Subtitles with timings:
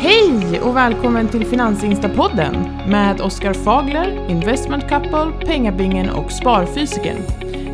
[0.00, 2.54] Hej och välkommen till Finansinstapodden
[2.88, 7.16] med Oskar Fagler, Investment Couple, Pengabingen och Sparfysiken.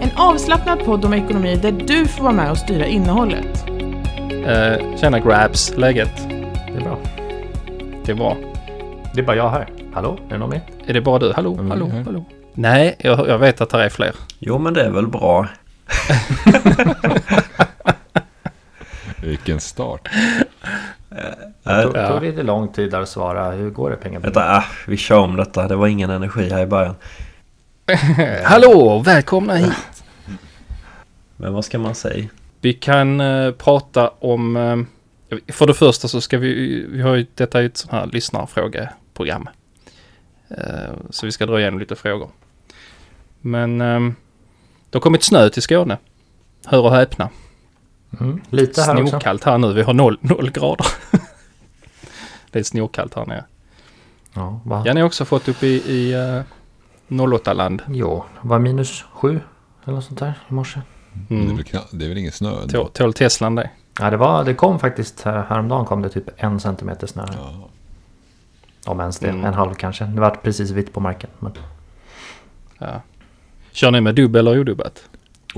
[0.00, 3.64] En avslappnad podd om ekonomi där du får vara med och styra innehållet.
[3.68, 6.28] Uh, tjena Grabs, läget?
[6.68, 6.98] Det är bra.
[8.04, 8.36] Det är bra.
[9.14, 9.68] Det är bara jag här.
[9.94, 10.62] Hallå, är det någon mer?
[10.86, 11.32] Är det bara du?
[11.32, 12.24] Hallå, Mm, hallå, hallå.
[12.54, 14.14] Nej, jag, jag vet att det är fler.
[14.38, 15.48] Jo men det är väl bra.
[19.22, 20.08] Vilken start.
[21.64, 22.08] Det tog, Ja.
[22.08, 23.50] tog lite lång tid där att svara.
[23.50, 24.20] Hur går det pengar?
[24.20, 25.68] Vänta, äh, vi kör om detta.
[25.68, 26.94] Det var ingen energi här i början.
[28.44, 30.04] Hallå, välkomna hit.
[31.36, 32.28] Men vad ska man säga?
[32.60, 34.56] Vi kan eh, prata om...
[34.56, 36.84] eh, för det första så ska vi...
[36.88, 39.48] vi har ju, detta är ju ett sånt här lyssnarfrågeprogram.
[40.48, 42.28] Eh, så vi ska dra igenom lite frågor.
[43.40, 44.00] Men eh,
[44.90, 45.98] det har kommit snö till Skåne.
[46.66, 47.28] Hör och häpna.
[48.20, 49.06] Mm, lite här också.
[49.06, 49.72] Snorkallt här nu.
[49.72, 50.86] Vi har noll, noll grader.
[52.54, 53.44] det är snorkallt här nere.
[54.34, 54.82] Ja, va?
[54.86, 56.42] Ja, ni har också fått upp i, i uh,
[57.08, 57.82] 08-land.
[57.88, 59.40] Jo, var minus sju
[59.84, 60.80] eller något sånt där i morse.
[61.28, 61.56] Det, är Mm.
[61.56, 62.66] väl, kna- det är väl ingen snö?
[62.68, 63.70] Tål, tål Teslan det?
[63.98, 67.24] Ja, det, var, det kom faktiskt här, häromdagen kom det typ en centimeter snö.
[67.36, 67.68] Ja.
[68.86, 69.28] Om ens det.
[69.28, 69.44] Mm.
[69.44, 70.04] En halv kanske.
[70.04, 71.30] Det var precis vitt på marken.
[71.38, 71.52] Men
[72.78, 73.00] Ja.
[73.72, 75.08] Kör ni med dubb eller odubbat?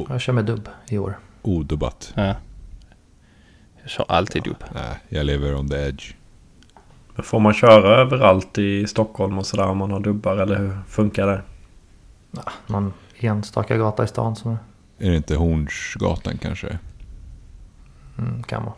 [0.09, 1.19] jag kör med dubb i år.
[1.43, 2.13] Odebatt.
[2.17, 2.35] Ja.
[3.83, 4.65] Jag kör alltid dubb.
[4.75, 6.15] Nej, jag lever on the edge.
[7.17, 10.79] Men Får man köra överallt i Stockholm och sådär om man har dubbar eller hur
[10.89, 11.43] funkar det?
[12.31, 14.57] Ja, någon enstaka gata i stan som
[14.99, 16.79] Är det inte Hornsgatan kanske?
[18.19, 18.75] mm, kan vara.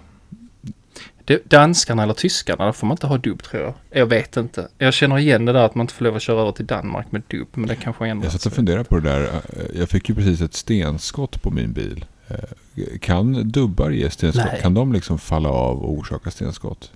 [1.25, 3.75] Det, danskarna eller tyskarna, där får man inte ha dubb tror jag.
[3.91, 4.69] Jag vet inte.
[4.79, 7.13] Jag känner igen det där att man inte får lov att köra över till Danmark
[7.13, 7.49] med dubb.
[7.55, 8.33] Men det kanske Jag ändras.
[8.33, 9.31] satt och funderade på det där.
[9.75, 12.05] Jag fick ju precis ett stenskott på min bil.
[12.29, 14.45] Eh, Kan dubbar ge stenskott?
[14.53, 14.61] Nej.
[14.63, 16.93] Kan de liksom falla av och orsaka stenskott?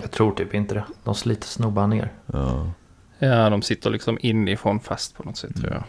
[0.00, 0.84] Jag tror typ inte det.
[1.04, 2.12] De sliter snubbar ner.
[2.26, 2.72] Ja.
[3.18, 5.84] Ja, de sitter liksom inifrån fast på något sätt tror jag.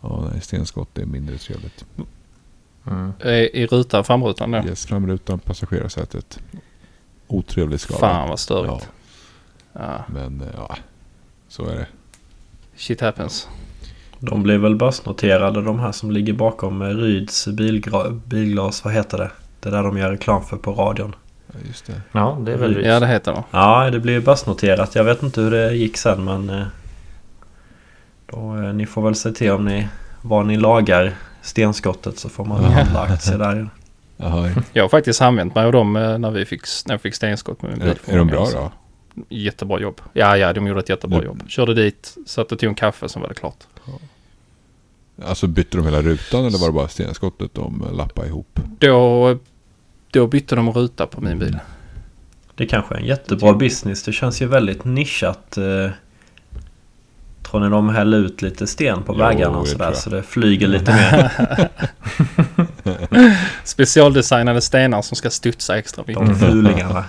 [0.00, 1.84] Ja, nej, stenskott är mindre trevligt.
[2.86, 3.12] Mm.
[3.24, 4.58] I, i rutan, framrutan då?
[4.58, 6.40] Yes, framrutan, passagerarsätet.
[7.26, 8.00] Otrevlig skada.
[8.00, 8.88] Fan vad störigt.
[9.72, 10.04] Ja.
[10.08, 10.76] Men eh, ja,
[11.48, 11.86] så är det.
[12.76, 13.48] Shit happens.
[14.18, 17.48] De blir väl börsnoterade de här som ligger bakom Ryds
[18.24, 18.84] bilglas.
[18.84, 19.30] Vad heter det?
[19.60, 21.14] Det där de gör reklam för på radion.
[21.52, 22.00] Ja, just det.
[22.12, 22.88] Ja, det är väl Mm.
[22.90, 23.42] Ja, det heter de.
[23.50, 24.94] Ja, det blir börsnoterat.
[24.94, 26.50] Jag vet inte hur det gick sen men...
[26.50, 26.66] eh,
[28.26, 29.88] Då, eh, ni får väl se till om ni...
[30.22, 31.12] Var ni lagar
[31.42, 33.68] stenskottet så får man handla aktier där.
[34.72, 37.62] Jag har faktiskt använt mig av dem eh, när vi fick, när jag fick stenskott
[37.62, 37.98] med min bil.
[38.06, 38.72] är, de bra då?
[39.28, 40.00] Jättebra jobb.
[40.12, 41.42] Ja, ja, de gjorde ett jättebra Det- jobb.
[41.48, 43.56] Körde dit, satte till en kaffe, så var det klart.
[45.24, 48.60] Alltså bytte de hela rutan eller var det bara stenskottet de lappade ihop?
[48.78, 49.38] Då,
[50.10, 51.58] då bytte de ruta på min bil.
[52.54, 54.02] Det kanske är en jättebra business.
[54.02, 55.56] Det känns ju väldigt nischat.
[55.56, 55.90] Eh,
[57.42, 60.68] tror ni de häller ut lite sten på Jo, vägarna och sådär så det flyger
[60.68, 61.30] lite mer?
[63.64, 66.26] Specialdesignade stenar som ska studsa extra mycket.
[66.26, 67.04] De fulingarna.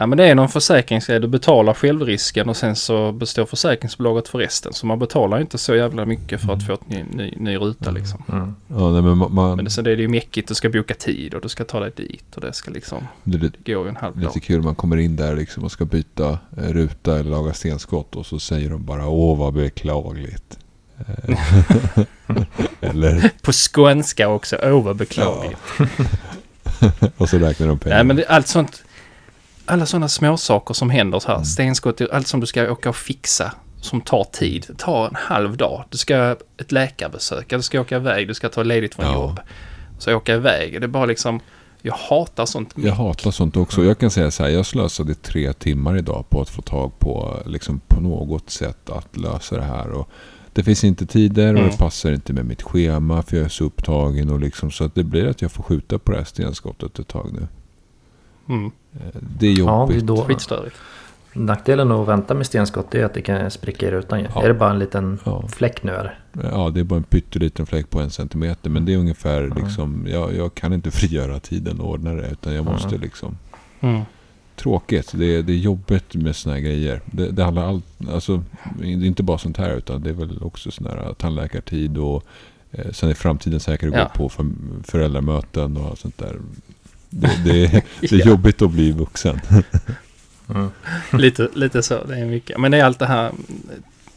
[0.00, 1.20] Ja, men det är någon försäkringsgrej.
[1.20, 4.72] Du betalar självrisken och sen så består försäkringsbolaget för resten.
[4.72, 7.90] Så man betalar inte så jävla mycket för att få ett ny, ny, ny ruta
[7.90, 8.22] liksom.
[8.32, 8.54] Mm.
[8.68, 10.48] Ja, nej, men man, Men det, så det är ju mäckigt.
[10.48, 12.98] Du ska boka tid och du ska ta dig dit och det ska liksom...
[13.24, 14.24] det är Det går ju en halv dag.
[14.24, 18.16] lite kul man kommer in där liksom och ska byta eh, ruta eller laga stenskott
[18.16, 20.58] och så säger de bara åh vad beklagligt.
[20.98, 21.36] Eh,
[22.90, 24.56] eller, På skånska också.
[24.62, 25.60] Åh vad beklagligt.
[27.16, 27.96] och så räknar de pengar.
[27.96, 28.82] Nej men det, allt sånt.
[29.70, 31.34] Alla sådana små saker som händer så här.
[31.34, 31.44] Mm.
[31.44, 33.52] Stenskott, allt som du ska åka och fixa.
[33.80, 34.66] Som tar tid.
[34.78, 35.84] Tar en halv dag.
[35.90, 37.50] Du ska ett läkarbesök.
[37.50, 38.28] Du ska åka iväg.
[38.28, 39.12] Du ska ta ledigt från Ja.
[39.14, 39.40] jobb.
[39.98, 40.80] Så åka iväg.
[40.80, 41.40] Det är bara liksom.
[41.82, 42.72] Jag hatar sånt.
[42.76, 43.84] Jag hatar sånt också.
[43.84, 47.42] Jag kan säga så här, jag slösade tre timmar idag på att få tag på,
[47.46, 49.90] liksom på något sätt att lösa det här.
[49.90, 50.08] Och
[50.52, 51.70] det finns inte tider och Mm.
[51.70, 54.94] det passar inte med mitt schema för jag är så upptagen och liksom så att
[54.94, 57.46] det blir att jag får skjuta på det här stenskottet ett tag nu.
[58.50, 58.70] Mm,
[59.38, 60.06] Det är Ja, jobbigt.
[60.06, 60.76] det är skitstörigt.
[61.32, 64.26] Nackdelen att vänta med stenskott är att det kan spricka i rutan.
[64.34, 64.42] Ja.
[64.42, 65.48] Är det bara en liten Ja.
[65.48, 66.18] fläck nu eller?
[66.42, 68.70] Ja, det är bara en pytteliten fläck på en centimeter.
[68.70, 69.64] Men det är ungefär Mm.
[69.64, 72.28] liksom, jag, jag kan inte frigöra tiden och ordna det.
[72.32, 73.00] Utan jag måste Mm.
[73.00, 73.36] liksom,
[73.80, 74.00] Mm.
[74.56, 75.12] tråkigt.
[75.14, 77.00] Det är, det är jobbigt med såna här grejer.
[77.06, 78.42] Det, det handlar allt, alltså,
[78.78, 82.24] det är inte bara sånt här utan det är väl också sån här tandläkartid och
[82.72, 84.10] eh, sen i framtiden säkert Ja.
[84.14, 84.44] gå på
[84.84, 86.36] föräldramöten och allt sånt där.
[87.10, 89.40] Det, det, är- det är jobbigt att bli vuxen.
[90.48, 90.70] Mm.
[91.12, 92.04] lite, lite så.
[92.04, 92.60] Det är mycket.
[92.60, 93.32] Men det är allt det här.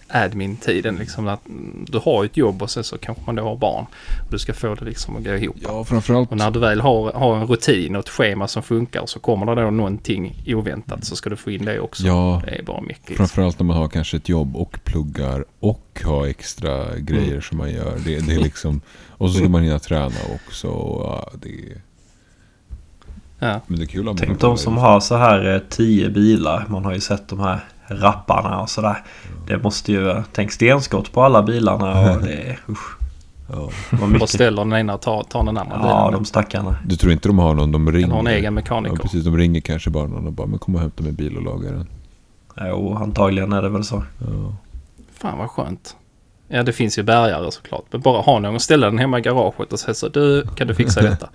[0.07, 0.95] admin-tiden.
[0.95, 1.39] Liksom att
[1.87, 3.85] du har ett jobb och sen så kanske man då har barn.
[4.25, 5.55] Och du ska få det liksom att gå ihop.
[5.61, 6.31] Ja, framförallt.
[6.31, 9.55] Och när du väl har, har en rutin och ett schema som funkar så kommer
[9.55, 12.03] det då någonting oväntat så ska du få in det också.
[12.07, 13.09] Ja, Det är bara mycket.
[13.09, 13.15] Liksom.
[13.27, 17.41] framförallt när man har kanske ett jobb och pluggar och har extra grejer Mm.
[17.41, 17.93] som man gör.
[18.05, 20.67] Det, det är liksom, och så ska man hinna träna också.
[20.67, 21.81] Och, ja, det är,
[23.47, 23.59] Ja.
[23.67, 26.65] men det är kul att Tänk de som har så här eh, tio bilar.
[26.69, 29.03] Man har ju sett de här rapparna och sådär.
[29.47, 30.23] Det måste ju...
[30.33, 32.57] Tänk stenskott på alla bilarna och det.
[32.69, 32.97] Usch,
[33.51, 33.69] Ja.
[34.07, 34.29] mycket.
[34.29, 36.11] ställer den ena och tar, tar den andra Ja, bilen.
[36.21, 36.75] de stackarna.
[36.85, 38.07] Du tror inte de har någon de ringer?
[38.13, 38.95] Har en egen Ja, mekaniker.
[38.95, 39.23] precis.
[39.25, 41.71] De ringer kanske bara någon och bara, men kom och hämta min bil och laga
[41.71, 41.87] den.
[42.61, 44.03] Jo, antagligen är det väl så.
[44.19, 44.53] Ja.
[45.17, 45.95] Fan vad skönt.
[46.47, 47.83] Ja det finns ju bärgare såklart.
[47.91, 50.75] Men bara ha någon ställa den hemma i garaget och säga så du kan du
[50.75, 51.29] fixa detta.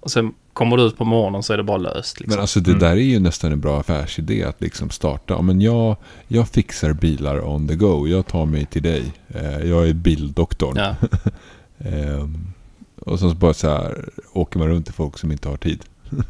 [0.00, 2.20] Och sen kommer du ut på morgonen så är det bara löst.
[2.20, 2.34] Liksom.
[2.34, 2.80] Men alltså det Mm.
[2.80, 5.34] där är ju nästan en bra affärsidé att liksom starta.
[5.34, 5.96] Ja, men jag,
[6.28, 8.06] jag fixar bilar on the go.
[8.08, 9.12] Jag tar mig till dig.
[9.28, 10.76] Eh, jag är bildoktorn.
[10.76, 10.94] ja.
[11.78, 12.46] Ehm,
[13.00, 15.84] och sen så bara så här åker man runt till folk som inte har tid.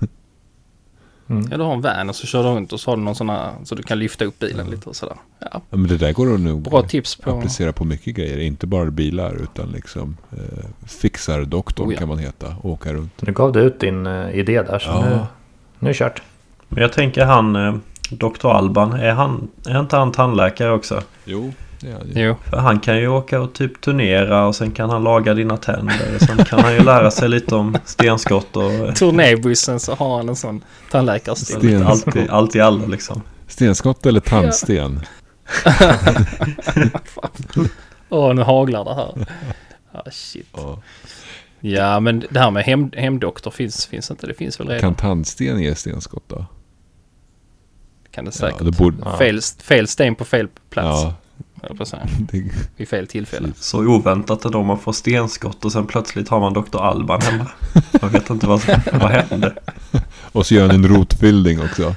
[1.30, 1.48] Mm.
[1.50, 3.14] ja du har en van och så kör du runt och så har du någon
[3.14, 5.16] sån här så du kan lyfta upp bilen lite och sådär.
[5.38, 7.30] Ja, Ja, men det där går att nog bra tips på...
[7.38, 8.38] applicera på mycket grejer.
[8.38, 11.98] Inte bara bilar utan liksom eh, fixardoktorn Oh ja.
[11.98, 12.54] kan man heta.
[12.62, 13.22] Och åka runt.
[13.22, 15.00] Nu gav du ut din eh, idé där så Ja.
[15.00, 15.10] nu,
[15.78, 16.22] nu är det kört.
[16.68, 17.56] Men jag tänker han...
[17.56, 17.74] Eh,
[18.10, 18.46] Dr.
[18.48, 21.02] Alban, är, han, är inte han tandläkare också?
[21.24, 22.20] Jo, det.
[22.20, 25.56] Jo, För han kan ju åka och typ turnera och sen kan han laga dina
[25.56, 26.14] tänder.
[26.14, 28.96] Och sen kan han ju lära sig lite om stenskott och...
[28.96, 31.56] turnébussen så har han en sån tandläkarstil.
[31.56, 33.22] Sten- Allt, allt i alla liksom.
[33.46, 35.00] Stenskott eller tandsten?
[38.08, 39.26] Åh, nu haglar det här.
[39.92, 40.46] Ah, shit.
[40.56, 40.82] Ja.
[41.60, 44.26] Ja, men det här med hem, hemdoktor finns, finns inte.
[44.26, 44.80] Det finns väl redan.
[44.80, 46.46] Kan tandsten ge stenskott då?
[48.10, 48.64] Kan det Ja, säkert.
[48.64, 48.96] det borde...
[49.04, 49.18] Ja.
[49.18, 51.02] fel, fel sten på fel plats.
[51.02, 51.14] Ja,
[51.62, 52.06] jag på säga.
[52.18, 52.44] det,
[52.76, 53.52] Vid fel tillfälle.
[53.56, 56.78] Så oväntat att då man får stenskott och sen plötsligt har man Dr.
[56.78, 57.46] Alban hemma.
[58.00, 58.60] Jag vet inte vad,
[58.92, 59.54] vad hände.
[60.32, 61.94] och så gör han en rotbildning också.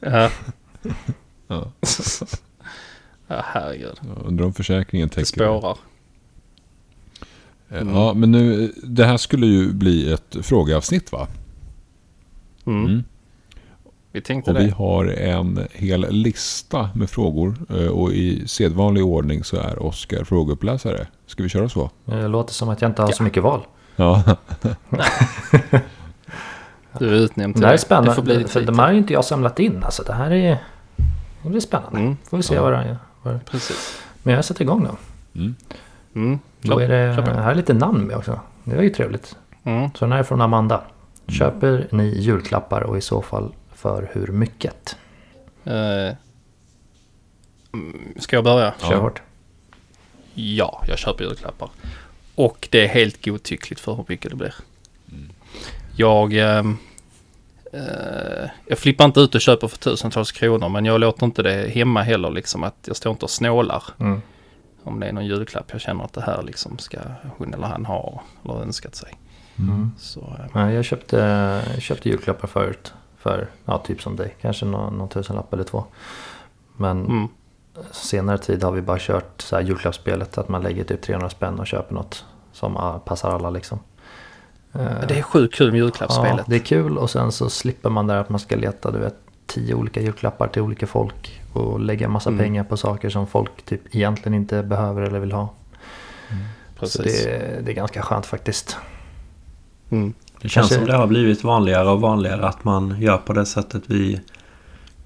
[0.00, 0.30] Ja,
[1.48, 1.72] Ja.
[3.26, 4.00] ja herregud.
[4.00, 5.78] Ja, Undrar om försäkringen Det täcker spårar.
[7.70, 11.28] Eh, Ja, men nu, det här skulle ju bli ett frågeavsnitt va?
[12.66, 12.84] Mm.
[12.86, 13.04] Mm.
[14.18, 14.74] Vi tänkte Och vi det.
[14.74, 17.54] har en hel lista med frågor.
[17.70, 21.06] eh, Och i sedvanlig ordning så är Oskar frågeuppläsare.
[21.26, 21.90] Ska vi köra så?
[22.04, 23.60] Det låter som att jag inte har så mycket val.
[23.96, 24.22] Ja.
[26.98, 28.48] Du är utnämnd till Det här är Det får bli spännande.
[28.48, 29.82] För de här har ju inte jag samlat in.
[29.84, 30.58] Alltså det här är...
[31.42, 31.98] Det blir spännande.
[32.00, 32.16] Mm.
[32.30, 32.62] Får vi se Ja.
[32.62, 32.96] vad det är.
[33.22, 34.02] vad- Precis.
[34.22, 34.96] Men jag sätter igång då.
[35.40, 35.54] Mm.
[36.14, 36.38] Mm.
[36.60, 38.40] Då är det, här är lite namn med också.
[38.64, 39.36] Det var ju trevligt.
[39.64, 39.90] Mm.
[39.94, 40.80] Så den här är från Amanda.
[41.28, 44.96] Köper ni julklappar och i så fall för hur mycket?
[45.64, 46.14] Eh,
[47.72, 48.74] mm, ska jag börja?
[48.80, 48.98] Kör Ja.
[49.00, 49.22] hårt.
[50.34, 51.70] Ja, jag köper julklappar.
[52.34, 54.54] Och det är helt godtyckligt för hur mycket det blir.
[55.96, 56.32] Jag...
[56.32, 56.76] ehm,
[57.72, 61.68] eh, jag flippar inte ut och köper för tusentals kronor men jag låter inte det
[61.68, 63.82] hemma heller liksom att jag står inte och snålar.
[63.98, 64.22] Mm.
[64.84, 66.98] Om det är någon julklapp jag känner att det här liksom ska
[67.36, 69.18] hon eller han ha eller önskat sig.
[69.58, 69.92] Mm.
[69.98, 71.16] Så eh, jag köpte,
[71.74, 72.92] jag köpte julklappar förut.
[73.18, 74.36] För, ja, typ som dig.
[74.40, 75.84] Kanske någon, någon tusenlapp eller två.
[76.76, 77.28] Men mm,
[77.92, 80.38] senare tid har vi bara kört så här julklappsspelet.
[80.38, 83.78] Att man lägger typ 300 spänn och köper något som passar alla liksom.
[84.72, 86.46] Eh, det är sjukt kul med ja, julklappsspelet.
[86.48, 89.14] det är kul och sen så slipper man där att man ska leta du vet,
[89.46, 91.40] tio olika julklappar till olika folk.
[91.52, 92.38] Och lägga massa Mm.
[92.38, 95.48] pengar på saker som folk typ egentligen inte behöver eller vill ha.
[96.28, 97.24] Så Precis.
[97.24, 98.76] det, det är ganska skönt faktiskt.
[99.90, 100.14] Mm.
[100.40, 103.46] Det känns Kanske- som det har blivit vanligare och vanligare att man gör på det
[103.46, 103.82] sättet.
[103.86, 104.20] Vi,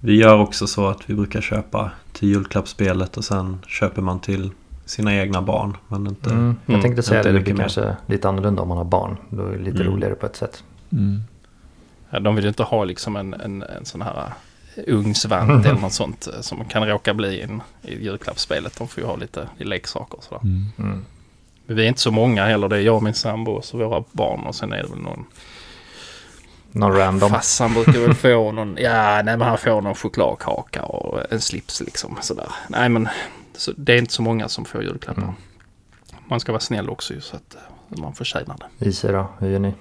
[0.01, 4.51] vi gör också så att vi brukar köpa till julklappsspelet och sen köper man till
[4.85, 5.77] sina egna barn.
[5.89, 6.31] Men inte...
[6.31, 6.57] Mm.
[6.67, 6.83] Jag Mm.
[6.83, 7.61] tänkte säga Inte det, det blir mer.
[7.61, 9.17] kanske lite annorlunda om man har barn.
[9.31, 9.93] Då är det lite Mm.
[9.93, 10.65] roligare på ett sätt.
[10.93, 11.21] Mm.
[12.11, 14.33] Ja, de vill ju inte ha liksom en, en, en sån här
[14.77, 18.79] eh, ugnsvant eller något sånt eh, som kan råka bli en, i julklappsspelet.
[18.79, 20.41] De får ju ha lite leksaker och sådär.
[21.67, 22.69] Men vi är inte så många heller.
[22.69, 24.99] Det är jag och min sambo och så våra barn och sen är det väl
[24.99, 25.25] någon
[26.75, 27.31] Någon random.
[27.31, 31.81] Farsan brukar väl få någon, ja nej men han får någon chokladkaka och en slips
[31.81, 32.49] liksom sådär.
[32.69, 33.09] Nej men
[33.77, 35.23] det är inte så många som får julklappar.
[35.23, 35.35] Mm.
[36.29, 37.61] Man ska vara snäll också ju så att eh,
[37.99, 38.89] man förtjänar det.
[38.89, 39.75] Ise då, hur gör ni?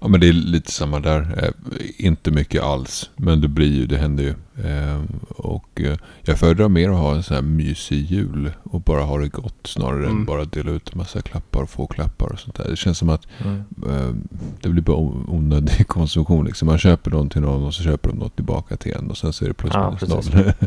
[0.00, 1.20] Ja men det är lite samma där.
[1.44, 3.10] Eh, inte mycket alls.
[3.16, 4.30] Men det blir ju, det händer ju.
[4.70, 8.52] Eh, och eh, jag föredrar mer att ha en sån här mysig jul.
[8.62, 9.66] Och bara ha det gott.
[9.66, 10.24] Snarare än Mm.
[10.24, 12.68] bara dela ut en massa klappar och få klappar och sånt där.
[12.70, 13.62] Det känns som att Mm.
[13.88, 14.14] eh,
[14.60, 16.46] det blir bara onödig konsumtion.
[16.46, 16.66] Liksom.
[16.66, 19.10] Man köper något till någon och så köper de något tillbaka till en.
[19.10, 20.52] Och sen så är det plus Ja, minus noll.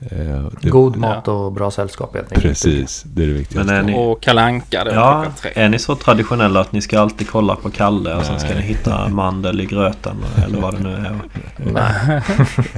[0.00, 2.42] Eh, det, God mat och bra sällskap helt enkelt.
[2.42, 3.72] Precis, det är det viktigaste.
[3.72, 7.28] Men är ni- Och kalanka då Ja, är ni så traditionella att ni ska alltid
[7.30, 10.92] kolla på Kalle och sen ska ni hitta mandel i gröten eller vad det nu
[10.94, 11.20] är?
[11.56, 12.22] Nej.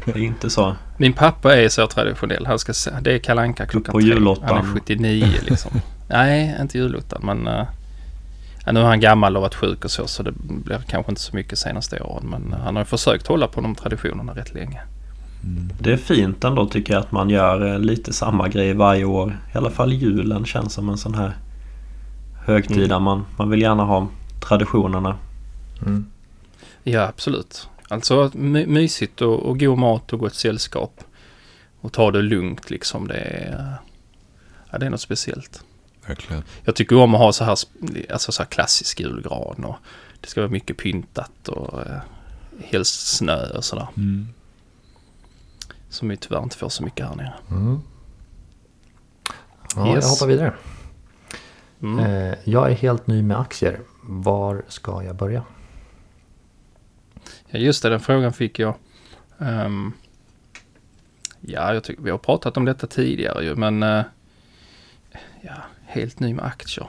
[0.04, 0.76] Det är inte så.
[0.96, 2.46] Min pappa är så traditionell.
[2.46, 4.08] Han ska det är kalanka klockan På tre.
[4.08, 4.48] julottan.
[4.48, 5.70] Han är 79 liksom.
[6.08, 7.48] Nej, inte julottan men...
[7.48, 7.64] Uh,
[8.66, 11.22] ja, nu är han gammal och varit sjuk och så så det blir kanske inte
[11.22, 12.26] så mycket senaste åren.
[12.30, 14.80] Men han har försökt hålla på de traditionerna rätt länge.
[15.80, 19.38] Det är fint ändå tycker jag att man gör eh, lite samma grej varje år.
[19.54, 21.37] I alla fall julen känns som en sån här
[22.47, 22.88] högtid Mm.
[22.88, 24.09] där man, man vill gärna ha
[24.49, 25.16] traditionerna.
[25.82, 26.06] Mm.
[26.85, 27.68] Ja, absolut.
[27.88, 31.00] Alltså my- mysigt och, och god mat och gott sällskap.
[31.80, 33.09] Och ta det lugnt liksom.
[33.09, 33.75] Det är,
[34.70, 35.64] ja, det är något speciellt.
[36.06, 36.42] Verkligen.
[36.64, 37.59] Jag tycker om att ha så här,
[38.12, 39.76] alltså så här klassisk julgran och
[40.20, 41.97] det ska vara mycket pyntat och eh,
[42.64, 43.87] helst snö och sådär.
[43.97, 44.28] Mm.
[45.90, 47.35] Som vi tyvärr inte får så mycket här nere.
[47.50, 47.80] Mm.
[49.76, 50.04] Ja, Yes.
[50.04, 50.54] jag hoppar vidare.
[51.82, 51.99] Mm.
[51.99, 53.80] Eh, jag är helt ny med aktier.
[54.02, 55.42] Var ska jag börja?
[57.47, 58.75] Ja, just det, den frågan fick jag.
[59.38, 59.92] Ehm,
[61.40, 64.02] ja, jag tycker vi har pratat om detta tidigare ju, men eh,
[65.40, 65.54] ja,
[65.87, 66.87] helt ny med aktier.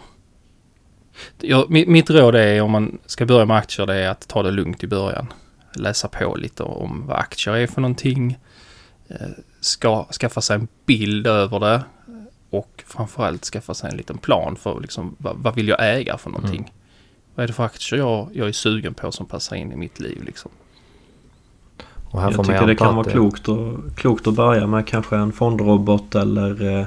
[1.41, 4.43] Ja, mitt, mitt råd är om man ska börja med aktier det är att ta
[4.43, 5.33] det lugnt i början.
[5.75, 8.37] Läsa på lite om vad aktier är för någonting.
[9.59, 11.83] Ska, skaffa sig en bild över det.
[12.49, 16.29] Och framförallt skaffa sig en liten plan för liksom, vad, vad vill jag äga för
[16.29, 16.71] någonting.
[17.35, 19.99] Vad är det för aktier jag, jag är sugen på som passar in i mitt
[19.99, 20.51] liv liksom.
[22.11, 25.15] Och här får Jag tycker det kan vara klokt, och, klokt att börja med kanske
[25.17, 26.85] en fondrobot eller eh,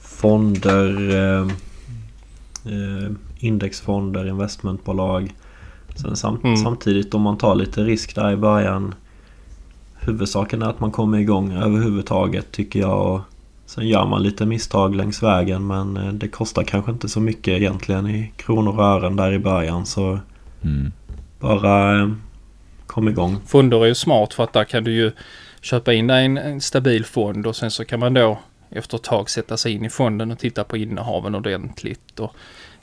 [0.00, 1.40] fonder, eh,
[2.72, 5.34] eh, indexfonder, investmentbolag.
[5.96, 6.56] Sen sam- Mm.
[6.56, 8.94] Samtidigt om man tar lite risk där i början.
[10.04, 13.14] Huvudsaken är att man kommer igång överhuvudtaget tycker jag.
[13.14, 13.20] Och
[13.66, 17.48] sen gör man lite misstag längs vägen men eh, det kostar kanske inte så mycket
[17.48, 19.86] egentligen i kronor och ören där i början.
[19.86, 20.18] Så
[20.64, 20.92] Mm.
[21.40, 22.08] bara eh,
[22.86, 23.36] kom igång.
[23.46, 25.12] Fonder är ju smart för att där kan du ju
[25.60, 28.38] köpa in dig en, en stabil fond och sen så kan man då
[28.70, 32.34] efter ett tag sätta sig in i fonden och titta på innehaven ordentligt och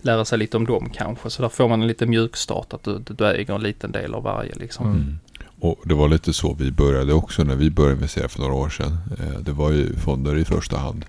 [0.01, 1.29] lära sig lite om dem kanske.
[1.29, 4.23] Så där får man en liten mjukstart att du, du äger en liten del av
[4.23, 4.85] varje liksom.
[4.85, 5.19] Mm.
[5.59, 8.69] Och det var lite så vi började också när vi började investera för några år
[8.69, 8.97] sedan.
[9.19, 11.05] Eh, Det var ju fonder i första hand.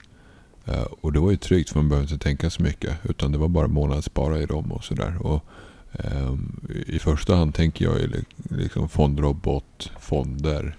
[0.66, 2.97] Eh, Och det var ju tryggt för man behövde inte tänka så mycket.
[3.02, 5.16] Utan det var bara månadsspara i dem och sådär.
[5.26, 5.45] Och
[5.92, 10.76] ehm, I första hand tänker jag ju li- liksom fondrobot, fonder.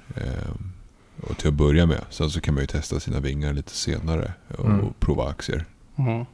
[1.27, 2.01] Och till att börja med.
[2.09, 4.33] Sen så kan man ju testa sina vingar lite senare.
[4.57, 4.85] Och Mm.
[4.99, 5.65] prova aktier.
[5.95, 6.25] Mm.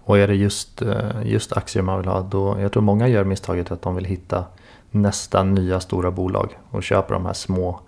[0.00, 3.24] Och är det just, eh, just aktier man vill ha då, jag tror många gör
[3.24, 4.44] misstaget att de vill hitta
[4.90, 7.80] nästa nya stora bolag och köper de här små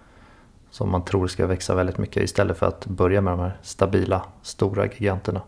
[0.70, 4.22] som man tror ska växa väldigt mycket istället för att börja med de här stabila
[4.42, 5.42] stora giganterna.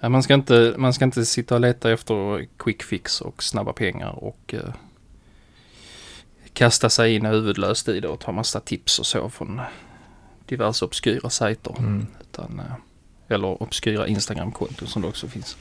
[0.00, 3.72] Ja, man, ska inte, man ska inte sitta och leta efter quick fix och snabba
[3.72, 4.74] pengar och eh,
[6.52, 9.60] kasta sig in huvudlöst i det och ta massa tips och så från
[10.46, 11.74] diverse obskyra sajter.
[11.78, 12.06] Mm.
[12.20, 12.74] Utan, eh,
[13.28, 15.56] eller obskyra Instagram-konton som det också finns.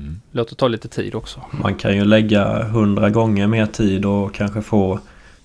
[0.00, 0.20] Mm.
[0.32, 1.40] Låt det ta lite tid också.
[1.50, 4.98] Man kan ju lägga hundra gånger mer tid och kanske få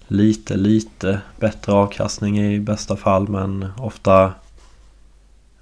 [0.08, 3.28] lite, lite bättre avkastning i bästa fall.
[3.28, 4.34] Men ofta...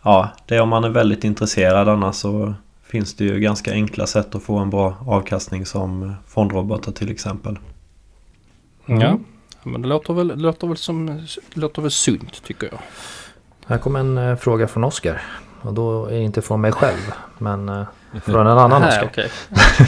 [0.01, 1.89] Ja, det är om man är väldigt intresserad.
[1.89, 6.91] Annars så finns det ju ganska enkla sätt att få en bra avkastning som fondrobotar
[6.91, 7.59] till exempel.
[8.85, 9.01] Mm.
[9.01, 9.19] Ja,
[9.63, 12.79] men det låter väl, det låter väl som låter väl sunt tycker jag.
[13.67, 15.21] Här kommer en eh, fråga från Oskar.
[15.63, 17.84] Och då är det inte från mig själv men eh,
[18.24, 19.05] från en annan Här, Oskar.
[19.12, 19.29] okej.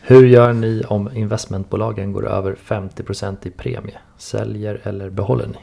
[0.00, 3.98] Hur gör ni om investmentbolagen går över 50% i premie?
[4.18, 5.58] Säljer eller behåller ni?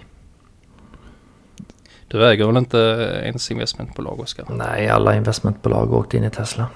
[2.07, 2.77] Du äger väl inte
[3.25, 4.45] ens investmentbolag Oskar?
[4.49, 6.67] Nej, alla investmentbolag åkte in i Tesla.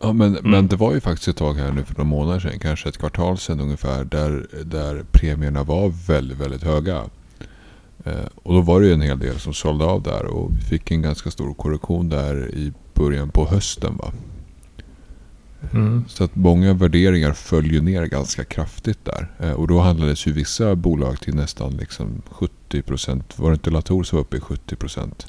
[0.00, 0.50] Ja, men, Mm.
[0.50, 2.98] men det var ju faktiskt ett tag här nu för några månader sedan, kanske ett
[2.98, 7.02] kvartal sedan ungefär, där, där premierna var väldigt, väldigt höga.
[8.06, 10.60] Eh, och då var det ju en hel del som sålde av där och vi
[10.60, 13.96] fick en ganska stor korrektion där i början på hösten.
[13.96, 14.12] Va?
[15.72, 16.04] Mm.
[16.08, 19.28] Så att många värderingar följer ner ganska kraftigt där.
[19.38, 23.22] Eh, och då handlades ju vissa bolag till nästan liksom 70%.
[23.36, 25.26] Var det inte Latour som var uppe i 70%?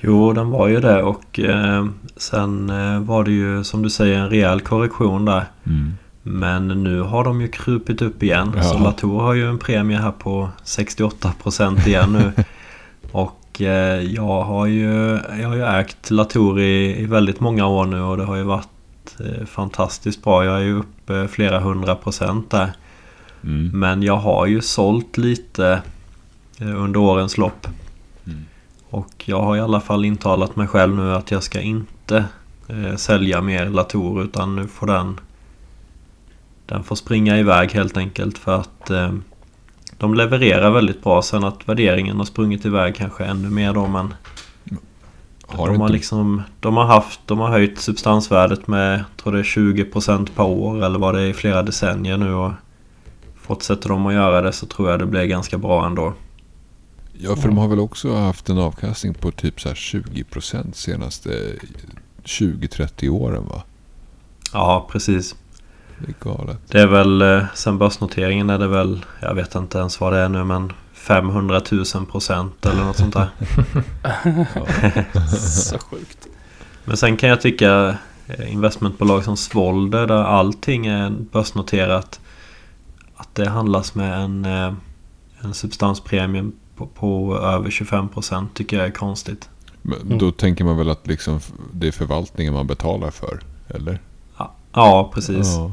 [0.00, 4.18] Jo, den var ju det och eh, sen eh, var det ju som du säger
[4.18, 5.44] en rejäl korrektion där.
[5.66, 5.94] Mm.
[6.26, 8.52] Men nu har de ju krupit upp igen.
[8.56, 8.62] Ja.
[8.62, 12.32] Så Latour har ju en premie här på 68% igen nu.
[13.12, 17.84] Och eh, jag har ju, jag har ju ägt Latour i, i väldigt många år
[17.84, 20.44] nu och det har ju varit eh, fantastiskt bra.
[20.44, 22.72] Jag är ju uppe flera hundra procent där.
[23.44, 23.80] Mm.
[23.80, 25.82] Men jag har ju sålt lite
[26.58, 27.66] eh, under årens lopp.
[28.26, 28.44] Mm.
[28.90, 32.24] Och jag har i alla fall intalat mig själv nu att jag ska inte
[32.68, 35.20] eh, sälja mer Latour utan nu får den
[36.66, 39.12] Den får springa iväg helt enkelt för att eh,
[39.98, 44.14] De levererar väldigt bra sen att värderingen har sprungit iväg kanske ännu mer då men
[45.46, 49.42] Har de, har liksom, de har haft, de har höjt substansvärdet med, tror det är
[49.42, 52.52] 20% per år eller vad det är i flera decennier nu och
[53.46, 56.14] Fortsätter de att göra det så tror jag det blir ganska bra ändå.
[57.18, 61.52] ja, för de har väl också haft en avkastning på typ så här 20% senaste
[62.24, 63.62] 20-30 åren va?
[64.52, 65.34] Ja, precis.
[65.98, 66.58] Det är galet.
[66.68, 70.18] Det är väl, eh, sen börsnoteringen är det väl, jag vet inte ens vad det
[70.18, 71.60] är nu men 500
[71.94, 73.28] 000 procent eller något sånt där.
[75.38, 76.26] Så sjukt.
[76.84, 77.96] Men sen kan jag tycka
[78.26, 82.20] eh, investmentbolag som Svolder där allting är börsnoterat
[83.16, 84.72] Att det handlas med en, eh,
[85.40, 89.48] en substanspremie på, på över 25% tycker jag är konstigt.
[89.82, 90.18] Men Mm.
[90.18, 91.40] då tänker man väl att liksom
[91.72, 93.40] det är förvaltningen man betalar för?
[93.68, 93.98] Eller?
[94.72, 95.46] Ja, precis.
[95.46, 95.72] Ja.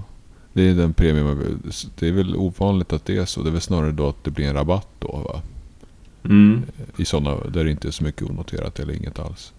[0.54, 1.58] Det är den vill.
[2.00, 3.42] Det är väl ovanligt att det är så.
[3.44, 5.42] Det är väl snarare då att det blir en rabatt då va?
[6.26, 6.62] Mm.
[6.98, 9.54] I sådana där det inte är så mycket onoterat eller inget alls.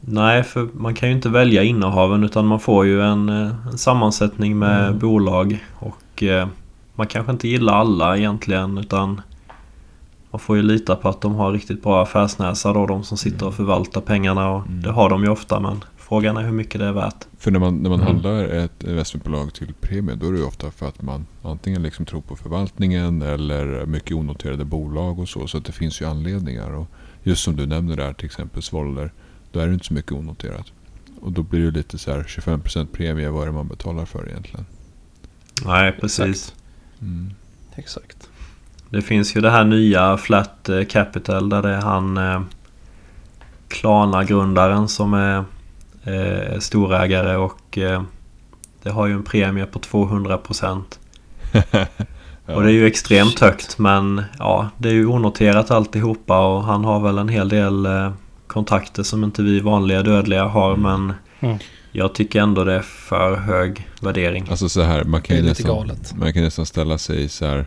[0.00, 3.78] Nej, för man kan ju inte välja innehaven utan man får ju en, eh, en
[3.78, 4.98] sammansättning med Mm.
[4.98, 6.48] bolag och eh,
[6.94, 9.20] man kanske inte gillar alla egentligen utan
[10.30, 13.46] man får ju lita på att de har riktigt bra affärsnäsa då, de som sitter
[13.46, 14.82] och förvaltar pengarna och Mm.
[14.82, 17.26] det har de ju ofta men frågan är hur mycket det är värt.
[17.38, 18.12] För när man, när man Mm.
[18.12, 22.04] handlar ett investmentbolag till premie då är det ju ofta för att man antingen liksom
[22.06, 25.46] tror på förvaltningen eller mycket onoterade bolag och så.
[25.46, 26.70] Så att det finns ju anledningar.
[26.70, 26.86] Och
[27.22, 29.12] just som du nämner där till exempel Svolder.
[29.52, 30.72] Då är det inte så mycket onoterat.
[31.20, 33.28] Och då blir det lite så här 25% premie.
[33.30, 34.66] Vad är det man betalar för egentligen?
[35.64, 36.20] Nej, precis.
[36.26, 36.54] Exakt.
[37.00, 37.30] Mm.
[37.74, 38.28] Exakt.
[38.90, 42.40] Det finns ju det här nya Flat eh, Capital där det är han eh,
[43.68, 45.44] Klarna-grundaren som är
[46.04, 48.02] eh, storägare och eh,
[48.82, 50.82] det har ju en premie på 200%
[52.46, 53.40] Och det är ju extremt Shit.
[53.40, 57.86] högt men ja, det är ju onoterat alltihopa och han har väl en hel del
[57.86, 58.12] eh,
[58.46, 61.58] kontakter som inte vi vanliga dödliga har men Mm.
[61.92, 64.46] jag tycker ändå det är för hög värdering.
[64.50, 67.66] Alltså så här, man kan ju nästan, man kan nästan ställa sig så här.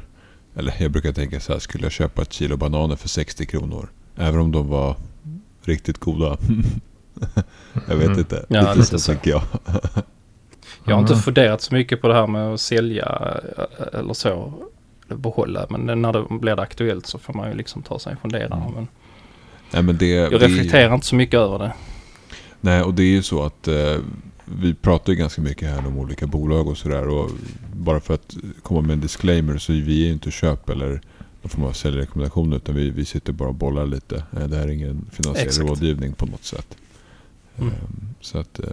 [0.56, 3.90] Eller jag brukar tänka så här, skulle jag köpa ett kilo bananer för 60 kronor?
[4.18, 4.96] Även om de var
[5.64, 6.38] riktigt goda.
[7.88, 8.20] jag vet Mm.
[8.20, 8.46] inte.
[8.48, 9.12] Ja, lite, lite så, så.
[9.12, 9.42] tänker jag.
[10.86, 11.24] Jag har inte Mm.
[11.24, 14.54] funderat så mycket på det här med att sälja eh, eller så.
[15.08, 15.66] eller Behålla.
[15.70, 18.62] Men när det blir det aktuellt så får man ju liksom ta sig en funderare.
[18.62, 18.74] Mm.
[18.74, 18.88] Men
[19.72, 21.74] Nej, men det, jag är ju- reflekterar inte så mycket över det.
[22.62, 23.96] Nej, och det är ju så att eh,
[24.46, 27.08] vi pratar ju ganska mycket här om olika bolag och sådär.
[27.08, 27.30] Och
[27.74, 31.02] bara för att komma med en disclaimer så är vi ju inte köp eller
[31.42, 32.54] någon form av säljrekommendation.
[32.54, 34.16] Utan vi, vi sitter bara och bollar lite.
[34.38, 35.70] Eh, det här är ingen finansiell Exakt.
[35.70, 36.68] rådgivning på något sätt.
[37.62, 37.74] Mm.
[37.74, 37.80] Eh,
[38.22, 38.66] så att eh,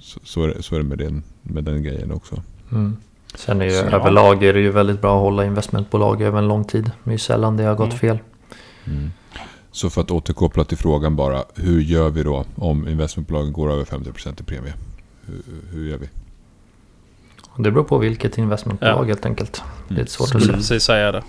[0.00, 2.42] så, så, är det, så är det med den, med den grejen också.
[2.72, 2.96] Mm.
[3.34, 6.48] Sen är ju Så, överlag är det ju väldigt bra att hålla investmentbolag över en
[6.48, 6.90] lång tid.
[7.04, 7.98] Det är ju sällan det har gått Mm.
[7.98, 8.18] fel.
[8.86, 9.10] Mm.
[9.72, 11.44] Så för att återkoppla till frågan bara.
[11.54, 14.72] Hur gör vi då om investmentbolagen går över 50% i premie?
[15.26, 16.08] Hur, hur gör vi?
[17.56, 19.04] Det beror på vilket investmentbolag Ja.
[19.04, 19.52] helt enkelt.
[19.52, 20.00] Det är Mm.
[20.00, 20.56] lite svårt att Skulle säga.
[20.56, 21.22] precis säga det.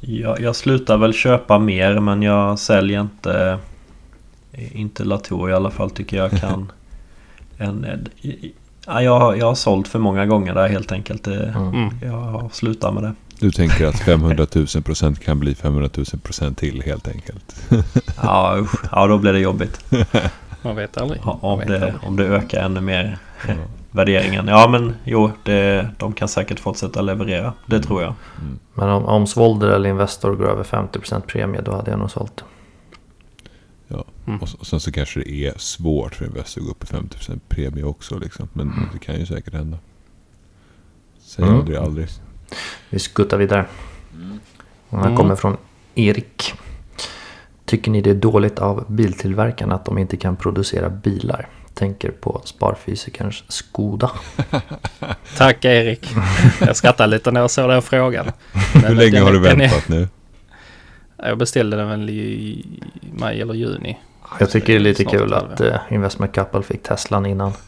[0.00, 3.58] Jag, jag slutar väl köpa mer men jag säljer inte
[4.52, 6.72] Inte Latour i alla fall tycker jag kan
[7.58, 8.08] en, en,
[8.86, 11.24] ja, jag, har- jag har sålt för många gånger där helt enkelt.
[11.24, 11.68] Det, Mm.
[11.74, 11.94] Mm.
[12.02, 13.14] Jag har slutat med det.
[13.38, 17.62] Du tänker att 500 000 procent kan bli 500 000 procent till helt enkelt.
[18.22, 19.84] Ja, usch, ja då blir det jobbigt.
[20.62, 21.20] Man vet aldrig.
[21.24, 21.94] Ja, Om vet det, aldrig.
[22.02, 23.54] om det ökar ännu mer Ja.
[23.90, 24.48] värderingen.
[24.48, 27.52] Ja men jo, det, de kan säkert fortsätta leverera.
[27.66, 27.86] Det Mm.
[27.86, 28.14] tror jag.
[28.40, 28.58] Mm.
[28.74, 32.44] Men om, om Svolder eller Investor går över 50% premie då hade jag nog sålt.
[34.26, 34.40] Mm.
[34.40, 37.16] Och, och sen så kanske det är svårt för Investor att gå upp i 50
[37.16, 38.18] procent premie också.
[38.18, 38.48] Liksom.
[38.52, 39.78] Men det kan ju säkert hända.
[41.20, 41.56] Säg Mm.
[41.58, 42.08] aldrig aldrig.
[42.90, 43.66] Vi skuttar vidare.
[44.90, 45.16] Den här Mm.
[45.16, 45.56] kommer från
[45.94, 46.54] Erik.
[47.64, 51.48] Tycker ni det är dåligt av biltillverkarna att de inte kan producera bilar?
[51.74, 54.10] Tänker på sparfysikerns Skoda.
[55.36, 56.14] Tack Erik.
[56.60, 58.26] Jag skrattade lite när jag såg den frågan.
[58.74, 60.08] Hur länge den- har du är- väntat nu?
[61.22, 62.64] Jag beställde den väl i
[63.12, 63.98] maj eller juni.
[64.40, 67.52] Jag tycker det är lite Snart kul att eh, Investment Couple fick Teslan innan.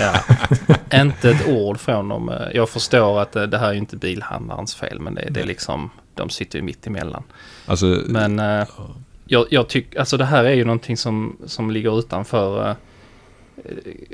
[0.00, 1.00] Ja.
[1.00, 2.32] inte ett ord från dem.
[2.54, 5.00] Jag förstår att det, det här är inte bilhandlarens fel.
[5.00, 7.22] Men det, det är liksom, de sitter ju mitt emellan.
[7.66, 8.66] Alltså, Men eh,
[9.26, 12.76] jag, jag tycker, alltså det här är ju någonting som, som ligger utanför eh,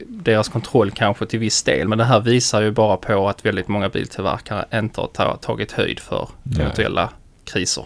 [0.07, 1.88] deras kontroll kanske till viss del.
[1.88, 5.73] Men det här visar ju bara på att väldigt många biltillverkare inte har ta, tagit
[5.73, 6.61] höjd för Nej.
[6.61, 7.11] eventuella
[7.45, 7.85] kriser.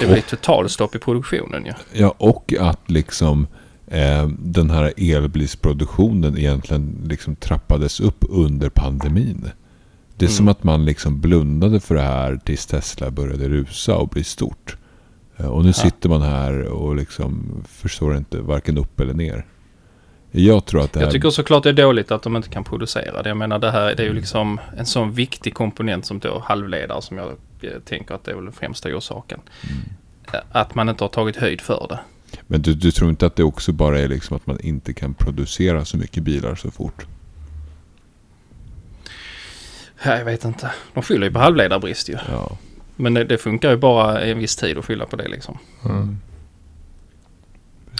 [0.00, 1.72] Det blir totalstopp i produktionen ju.
[1.92, 3.46] Ja, och att liksom
[3.86, 9.50] eh, den här elbilsproduktionen egentligen liksom trappades upp under pandemin.
[10.16, 10.36] Det är Mm.
[10.36, 14.76] som att man liksom blundade för det här tills Tesla började rusa och bli stort.
[15.36, 19.46] Eh, och nu sitter man här och liksom förstår inte varken upp eller ner.
[20.30, 21.06] Jag tror att det här...
[21.06, 23.28] Jag tycker såklart det är dåligt att de inte kan producera det.
[23.28, 27.02] Jag menar det här det är ju liksom en sån viktig komponent som då halvledare
[27.02, 27.28] som jag
[27.66, 29.40] eh, tänker att det är väl den främsta orsaken.
[30.32, 31.98] Eh, Att man inte har tagit höjd för det.
[32.46, 35.14] Men du, du tror inte att det också bara är liksom att man inte kan
[35.14, 37.06] producera så mycket bilar så fort?
[40.04, 40.72] Ja, Jag vet inte.
[40.94, 42.16] De skyller ju på halvledarbrist ju.
[42.28, 42.56] Ja.
[42.96, 45.58] Men det, det funkar ju bara en viss tid att skylla på det liksom.
[45.84, 46.18] Mm.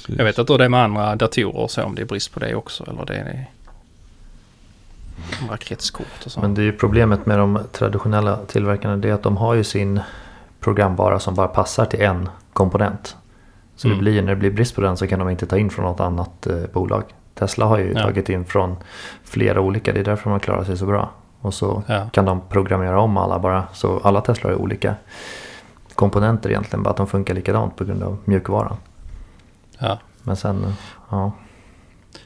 [0.09, 2.41] Jag vet hur det är med andra datorer och så om det är brist på
[2.41, 2.85] det också.
[2.91, 3.47] Eller det är
[5.43, 6.41] andra kretskort och så.
[6.41, 8.97] Men det är ju problemet med de traditionella tillverkarna.
[8.97, 10.01] Det är att de har ju sin
[10.61, 13.17] programvara som bara passar till en komponent.
[13.77, 13.99] Så Mm.
[13.99, 15.85] det blir, när det blir brist på den så kan de inte ta in från
[15.85, 17.03] något annat eh, bolag.
[17.35, 18.03] Tesla har ju Ja.
[18.03, 18.77] tagit in från
[19.25, 19.93] flera olika.
[19.93, 21.11] Det är därför de klarar sig så bra.
[21.41, 22.09] Och så Ja.
[22.13, 23.65] kan de programmera om alla bara.
[23.73, 24.95] Så alla Tesla har olika
[25.95, 26.83] komponenter egentligen.
[26.83, 28.77] Bara att de funkar likadant på grund av mjukvaran.
[29.79, 29.99] Ja.
[30.23, 30.71] Men sen, eh,
[31.11, 31.33] ja.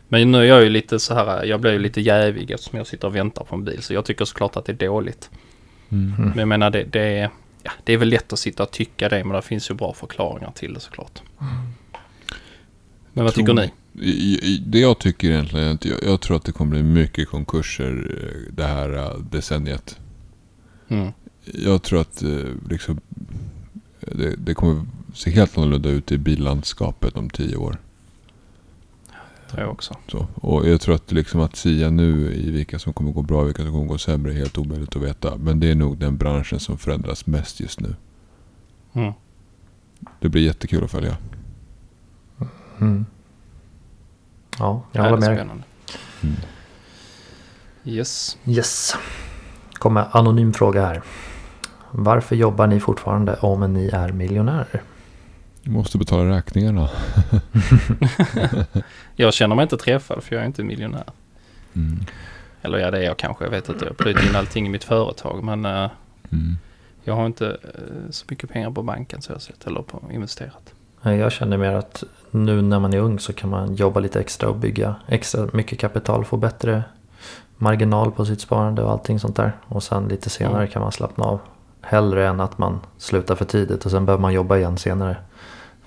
[0.09, 2.87] Men nu är jag ju lite så här, jag blir ju lite jävig eftersom jag
[2.87, 3.83] sitter och väntar på en bil.
[3.83, 5.31] Så jag tycker såklart att det är dåligt.
[5.89, 6.13] Mm.
[6.29, 7.31] Men jag menar det, det, är,
[7.63, 9.93] ja, det är väl lätt att sitta och tycka det men det finns ju bra
[9.93, 11.23] förklaringar till det såklart.
[13.13, 13.73] Men vad tycker Tror- ni?
[14.03, 16.83] I- i- Det jag tycker egentligen är att jag, jag tror att det kommer bli
[16.83, 19.99] mycket konkurser eh, det här eh, decenniet.
[20.89, 21.13] Mm.
[21.45, 22.31] Jag tror att eh,
[22.71, 23.01] liksom,
[24.01, 27.77] det, det kommer se helt annorlunda ut i billandskapet om tio år.
[29.57, 29.95] Jag också.
[30.09, 30.27] Så.
[30.35, 33.47] Och jag tror att, liksom att sia nu i vilka som kommer gå bra och
[33.49, 35.37] vilka som kommer gå sämre är helt omöjligt att veta.
[35.37, 37.95] Men det är nog den branschen som förändras mest just nu.
[38.93, 39.13] Mm.
[40.21, 41.17] Det blir jättekul att följa.
[42.81, 43.07] Mm.
[44.59, 45.37] Ja, jag Ja, håller är med dig.
[45.37, 45.63] spännande.
[46.23, 46.37] Mm.
[47.85, 48.39] Yes.
[48.45, 48.95] Yes.
[49.73, 51.03] Kommer anonym fråga här.
[51.91, 54.83] Varför jobbar ni fortfarande om ni är miljonärer?
[55.69, 56.89] Måste betala räkningarna.
[59.17, 61.05] Jag känner mig inte träffad för jag är inte miljonär.
[61.77, 61.99] Mm.
[62.63, 63.45] Eller ja, det är jag kanske.
[63.45, 63.85] Jag vet inte.
[63.85, 65.45] Jag plöjt in allting i mitt företag.
[65.45, 65.91] Men eh,
[66.31, 66.57] Mm.
[67.05, 69.67] jag har inte eh, så mycket pengar på banken så jag sett.
[69.67, 70.73] Eller på investerat.
[71.03, 74.21] Nej, Jag känner mer att nu när man är ung så kan man jobba lite
[74.21, 76.25] extra och bygga extra mycket kapital.
[76.25, 76.83] Få bättre
[77.57, 79.53] marginal på sitt sparande och allting sånt där.
[79.67, 80.69] Och sen lite senare Mm.
[80.69, 81.41] kan man slappna av.
[81.81, 85.17] Hellre än att man slutar för tidigt och sen behöver man jobba igen senare.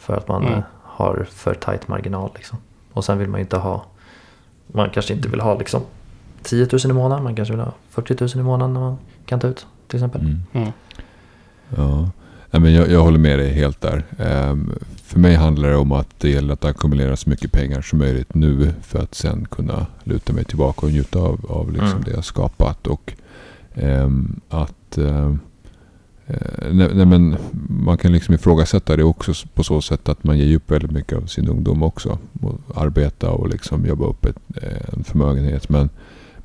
[0.01, 0.53] För att man Mm.
[0.53, 2.57] eh, har för tight marginal liksom.
[2.93, 3.85] Och sen vill man ju inte ha,
[4.67, 5.81] man kanske inte vill ha liksom
[6.43, 7.23] 10 000 i månaden.
[7.23, 10.21] Man kanske vill ha 40 000 i månaden när man kan ta ut till exempel.
[10.21, 10.41] Mm.
[10.53, 10.71] Mm.
[12.53, 14.03] Ja, men jag, jag håller med dig helt där.
[14.19, 14.71] Ehm,
[15.03, 18.33] för mig handlar det om att det gäller att ackumulera så mycket pengar som möjligt
[18.35, 22.03] nu för att sen kunna luta mig tillbaka och njuta av, av liksom Mm.
[22.03, 22.87] det jag skapat.
[22.87, 23.13] Och
[23.73, 25.35] ehm, att ehm, eh,
[26.71, 27.37] nej, nej, men
[27.69, 31.17] man kan liksom ifrågasätta det också på så sätt att man ger upp väldigt mycket
[31.17, 32.17] av sin ungdom också.
[32.41, 35.69] Och arbeta och liksom jobba upp ett, eh, en förmögenhet.
[35.69, 35.89] Men,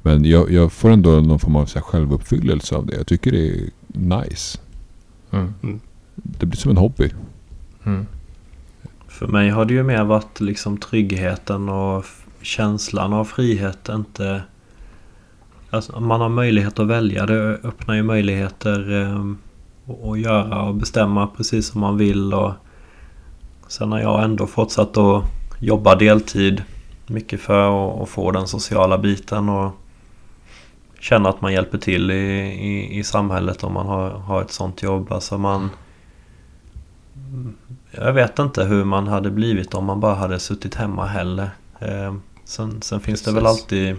[0.02, 2.96] men jag, jag får ändå någon form av så här självuppfyllelse av det.
[2.96, 4.58] Jag tycker det är nice.
[5.30, 5.80] Mm.
[6.14, 7.10] Det blir som en hobby.
[7.84, 8.06] Mm.
[9.08, 12.04] För mig har det ju mer varit liksom tryggheten och
[12.40, 13.88] känslan av frihet.
[13.88, 14.42] Inte...
[15.70, 17.26] Alltså, man har möjlighet att välja.
[17.26, 19.24] Det öppnar ju möjligheter eh,
[19.86, 22.34] att göra och bestämma precis som man vill.
[22.34, 22.52] Och
[23.68, 25.24] sen har jag ändå fortsatt att
[25.58, 26.62] jobba deltid.
[27.06, 29.72] Mycket för att, få den sociala biten och
[31.00, 34.82] känna att man hjälper till i, i, i samhället om man har, har ett sånt
[34.82, 35.12] jobb.
[35.12, 35.70] Alltså man...
[37.90, 41.50] Jag vet inte hur man hade blivit om man bara hade suttit hemma heller.
[41.78, 43.62] Eh, sen, sen finns det väl Precis.
[43.62, 43.96] alltid...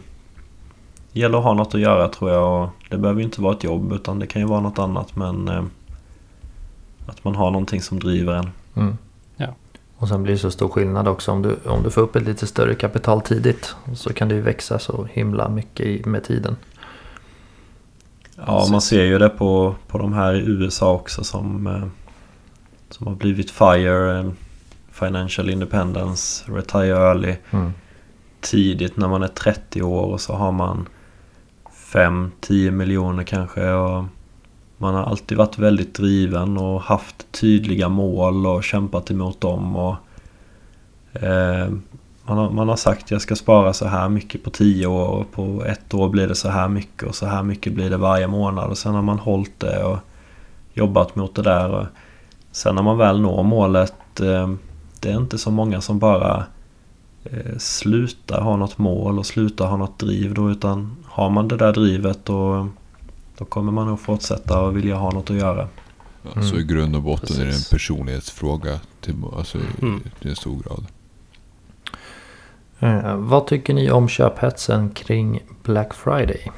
[1.13, 2.63] Det gäller att ha något att göra tror jag.
[2.63, 5.15] Och det behöver ju inte vara ett jobb utan det kan ju vara något annat.
[5.15, 5.63] Men eh,
[7.07, 8.49] att man har någonting som driver en.
[8.75, 8.97] Mm.
[9.37, 9.47] Ja.
[9.97, 12.23] Och sen blir det så stor skillnad också om du, om du får upp ett
[12.23, 13.75] lite större kapital tidigt.
[13.93, 16.55] Så kan det ju växa så himla mycket med tiden.
[18.45, 21.83] Ja, man ser ju det på, på de här i USA också som, eh,
[22.89, 24.31] som har blivit FIRE,
[24.91, 27.35] Financial Independence, Retire Early.
[27.51, 27.73] Mm.
[28.41, 30.87] tidigt när man är 30 år och så har man
[31.93, 33.71] 5-10 miljoner kanske.
[33.71, 34.05] Och
[34.77, 39.75] man har alltid varit väldigt driven och haft tydliga mål och kämpat emot dem.
[39.75, 39.95] Och,
[41.13, 41.69] eh,
[42.25, 45.31] man, har, man har sagt jag ska spara så här mycket på 10 år och
[45.31, 48.27] på ett år blir det så här mycket och så här mycket blir det varje
[48.27, 48.69] månad.
[48.69, 49.97] Och sen har man hållit det och
[50.73, 51.69] jobbat mot det där.
[51.69, 51.85] Och
[52.57, 54.49] Sen när man väl når målet, eh,
[54.99, 56.45] det är inte så många som bara
[57.23, 61.57] eh, slutar ha något mål och slutar ha något driv då utan har man det
[61.57, 62.65] där drivet och
[63.37, 65.67] då kommer man nog fortsätta och vilja ha något att göra.
[66.35, 67.69] Ja, Så i grund och botten är det en Precis.
[67.69, 70.03] personlighetsfråga till, alltså, i- Mm.
[70.19, 70.85] till en stor grad.
[72.79, 76.51] Eh, vad tycker ni om köphetsen kring Black Friday?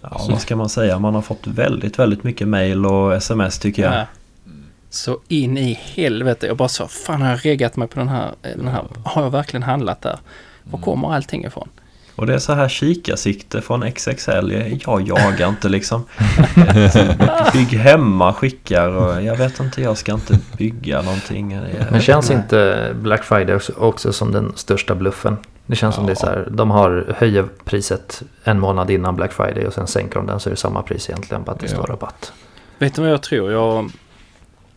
[0.00, 0.98] Ja, vad ska man säga?
[0.98, 3.94] Man har fått väldigt, väldigt mycket mail och sms tycker jag.
[3.94, 4.06] Ja.
[4.90, 6.46] Så in i helvete.
[6.46, 8.84] Jag bara så, fan har jag reggat mig på den här, den här?
[9.04, 10.18] Har jag verkligen handlat där?
[10.64, 11.68] Var kommer allting ifrån?
[12.16, 14.52] Och det är så här kikarsikte från XXL.
[14.86, 16.04] Jag jagar inte liksom.
[17.52, 21.60] Bygg hemma skickar och jag vet inte, jag ska inte bygga någonting.
[21.90, 22.38] Men känns Nej.
[22.38, 25.36] inte Black Friday också, som den största bluffen?
[25.66, 29.32] Det känns som det är så här, de har höjer priset en månad innan Black
[29.32, 31.66] Friday och sen sänker de den så är det samma pris egentligen, bara att det
[31.66, 31.72] Ja.
[31.72, 32.32] står rabatt.
[32.78, 33.52] Vet du vad jag tror?
[33.52, 33.90] Jag,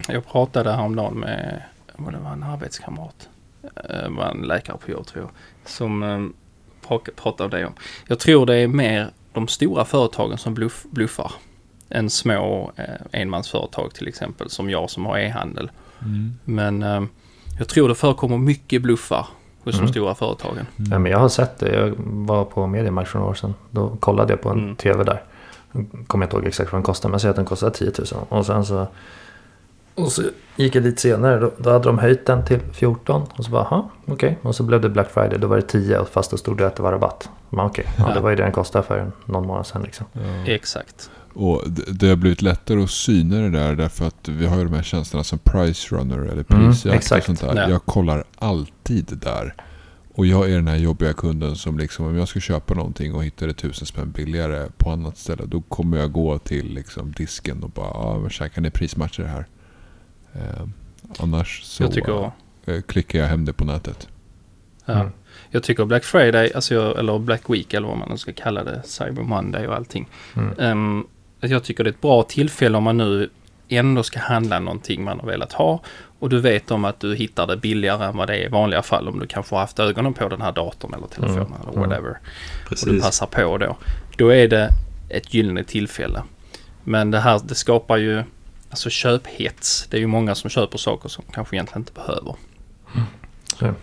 [0.08, 1.62] jag pratade häromdagen med,
[1.96, 3.30] vad det var en arbetskamrat.
[3.74, 5.32] Det var en läkare på jobb tror jag.
[5.70, 6.34] Som
[6.90, 7.74] eh, prak- pratade om det om.
[8.08, 11.32] Jag tror det är mer de stora företagen som bluff, bluffar.
[11.90, 12.86] Än små eh,
[13.22, 15.72] enmansföretag till exempel som jag som har e-handel.
[16.44, 17.04] Men eh,
[17.60, 19.28] jag tror det förekommer mycket bluffar
[19.64, 19.86] hos Mm.
[19.86, 20.66] de stora företagen.
[20.92, 23.54] Ja, men jag har sett det, jag var på Mediamarkt för några år sedan.
[23.72, 24.76] Då kollade jag på en Mm.
[24.76, 25.24] tv där.
[26.08, 28.24] Kommer jag inte ihåg exakt vad den kostade, men säg att den kostade 10 000.
[28.30, 28.88] Och sen så,
[29.98, 30.22] och så
[30.56, 33.22] gick jag dit senare, då, då hade de höjt den till 14.
[33.36, 34.38] Och så bara, aha, okej.
[34.42, 36.76] Och så blev det Black Friday, då var det 10 fast då stod det att
[36.76, 37.30] det var rabatt.
[37.50, 38.14] Men okej, ja, Ja.
[38.14, 40.06] det var ju det den kostade för någon månad sedan liksom.
[40.46, 41.10] Exakt.
[41.34, 44.64] Och det, det har blivit lättare att syna det där därför att vi har ju
[44.64, 47.26] de här tjänsterna som Price Runner eller Mm, Prisjakt och exakt.
[47.26, 47.56] sånt där.
[47.56, 47.70] Ja.
[47.70, 49.54] Jag kollar alltid där.
[50.16, 53.24] Och jag är den här jobbiga kunden som liksom om jag ska köpa någonting och
[53.24, 55.44] hittar det tusen spänn billigare på annat ställe.
[55.46, 57.88] Då kommer jag gå till liksom disken och bara,
[58.24, 59.48] ja tja, kan ni prismatcha det här?
[60.36, 60.68] Eh,
[61.20, 62.32] annars så jag tycker...
[62.66, 64.08] eh, klickar jag hem det på nätet.
[64.86, 64.94] Ja.
[64.94, 65.12] Mm.
[65.50, 68.64] Jag tycker Black Friday, alltså jag, eller Black Week eller vad man nu ska kalla
[68.64, 70.10] det, Cyber Monday och allting.
[70.36, 71.04] Mm.
[71.42, 73.30] Att jag tycker det är ett bra tillfälle om man nu
[73.70, 75.82] ändå ska handla någonting man har velat ha.
[76.20, 78.82] Och du vet om att du hittar det billigare än vad det är i vanliga
[78.82, 81.62] fall om du kanske har haft ögonen på den här datorn eller telefonen Mm.
[81.62, 81.90] eller Mm.
[81.90, 82.10] whatever.
[82.12, 82.18] Och
[82.64, 83.02] du Precis.
[83.04, 83.78] passar på då.
[84.18, 84.70] Då är det
[85.10, 86.24] ett gyllene tillfälle.
[86.84, 88.24] Men det här, det skapar ju
[88.70, 89.88] alltså köphets.
[89.90, 92.36] Det är ju många som köper saker som kanske egentligen inte behöver.
[93.60, 93.74] Så.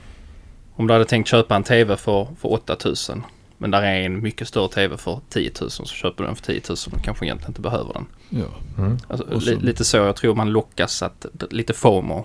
[0.77, 3.23] Om du hade tänkt köpa en TV för, för 8000
[3.59, 6.43] men där är en mycket större TV för 10 000 så köper du den för
[6.45, 8.07] 10 000 och kanske egentligen inte behöver den.
[8.29, 8.47] Ja.
[8.79, 8.99] Mm.
[9.09, 12.25] Alltså, så- li, lite så jag tror man lockas att lite FOMO.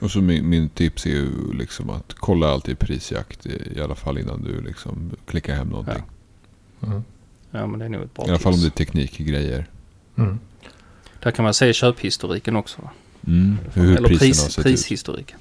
[0.00, 3.94] Och så min, min tips är ju liksom att kolla alltid prisjakt i, i alla
[3.94, 6.02] fall innan du liksom klickar hem någonting.
[6.82, 7.04] Mm.
[7.50, 8.74] Ja men det är nog ett bra I alla fall om tips.
[8.74, 9.66] det är teknikgrejer.
[10.18, 10.38] Mm.
[11.26, 12.82] Där kan man se köphistoriken också.
[12.82, 12.90] va?
[13.26, 13.58] Mm.
[13.74, 15.38] Hur Eller pris, prishistoriken.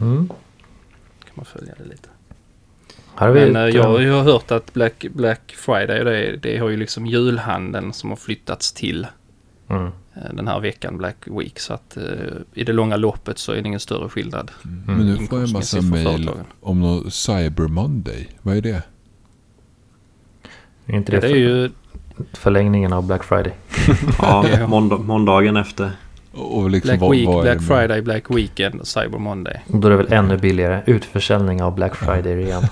[0.00, 0.28] Mm.
[1.24, 2.08] kan man följa det lite.
[3.14, 6.04] Här har vi Men eh, ett, jag, eh, jag har hört att Black, Black Friday
[6.04, 9.06] det, det har ju liksom julhandeln som har flyttats till
[9.68, 9.86] Mm.
[9.86, 11.58] eh, den här veckan Black Week.
[11.58, 11.96] Så att
[12.54, 14.50] i det långa loppet så är det ingen större skillnad.
[14.86, 18.28] Men nu får jag en massa mail om något Cyber Monday.
[18.42, 18.82] Vad är det?
[20.86, 21.70] Är inte det, Det är ju
[22.32, 23.52] förlängningen av Black Friday?
[24.18, 25.90] Ja, måndag, måndagen efter.
[26.32, 29.60] Och liksom Black Week, Black Friday, Black Weekend, Cyber Monday.
[29.72, 30.82] Och Då är det väl ännu billigare.
[30.86, 32.62] Utförsäljning av Black Friday igen.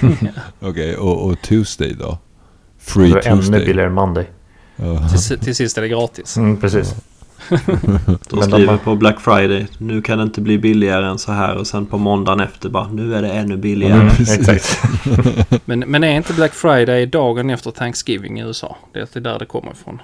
[0.60, 2.04] Okej, och, och Tuesday då?
[2.06, 2.18] Då
[2.78, 3.66] Free är det ännu Tuesday.
[3.66, 4.26] billigare än Monday.
[4.76, 5.08] Ja.
[5.08, 6.36] Till, till sist är det gratis.
[6.36, 6.94] Mm, precis.
[8.30, 9.66] De skriver på Black Friday.
[9.78, 11.56] Nu kan det inte bli billigare än så här.
[11.56, 12.88] Och sen på måndagen efter bara.
[12.88, 14.00] Nu är det ännu billigare.
[14.00, 14.82] Mm, exakt.
[15.64, 18.76] Men, men är inte Black Friday dagen efter Thanksgiving i USA?
[18.92, 20.02] Det är där det kommer ifrån.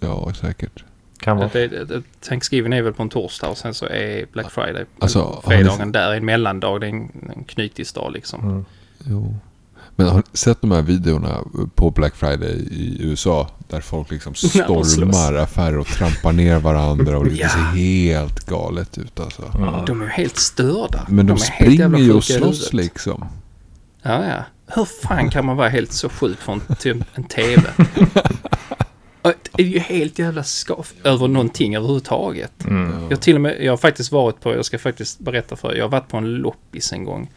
[0.00, 0.84] ja, säkert.
[1.18, 1.46] Kan vara.
[1.46, 4.84] Att det, det, Thanksgiving är väl på en torsdag och sen så är Black Friday
[4.98, 6.80] Alltså, fredagen där, en mellandag.
[6.80, 8.40] Det är en, en knytisdag liksom.
[8.50, 8.64] Mm.
[9.04, 9.34] Jo.
[9.98, 11.38] Men har ni sett de här videorna
[11.74, 13.48] på Black Friday i USA?
[13.68, 14.32] Där folk liksom
[14.68, 17.48] de stormar affärer och trampar ner varandra och det Ja.
[17.48, 19.42] ser helt galet ut alltså.
[19.58, 19.84] Mm.
[19.86, 21.06] De är ju helt störda.
[21.08, 23.24] Men de, jävla springer ju och slåss liksom.
[24.02, 24.44] Ja, ja.
[24.66, 26.60] Hur fan kan man vara helt så sjuk från
[27.14, 27.62] en TV?
[29.52, 32.64] Det är ju helt jävla skaff över någonting överhuvudtaget.
[32.64, 33.06] Mm.
[33.10, 35.76] Jag, till och med, jag har faktiskt varit på, jag ska faktiskt berätta för er,
[35.76, 37.30] jag har varit på en loppis en gång.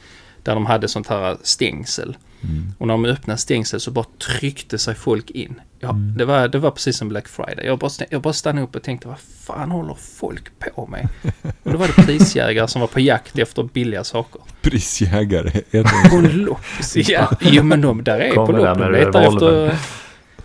[0.44, 2.18] Där de hade sånt här stängsel.
[2.44, 2.74] Mm.
[2.78, 4.06] Och när de öppnade stängsel så bara
[4.40, 5.62] tryckte sig folk in.
[5.80, 6.18] Ja, Mm.
[6.18, 7.66] det, var, det var precis som Black Friday.
[7.66, 11.08] Jag bara, jag bara stannade upp och tänkte, vad fan håller folk på med?
[11.64, 14.42] Och då var det prisjägare som var på jakt efter billiga saker.
[14.62, 15.62] Prisjägare
[16.10, 17.10] På loppis?
[17.10, 18.92] Ja, jo men de där är på Kommer där loppen.
[18.92, 19.78] med Letar efter...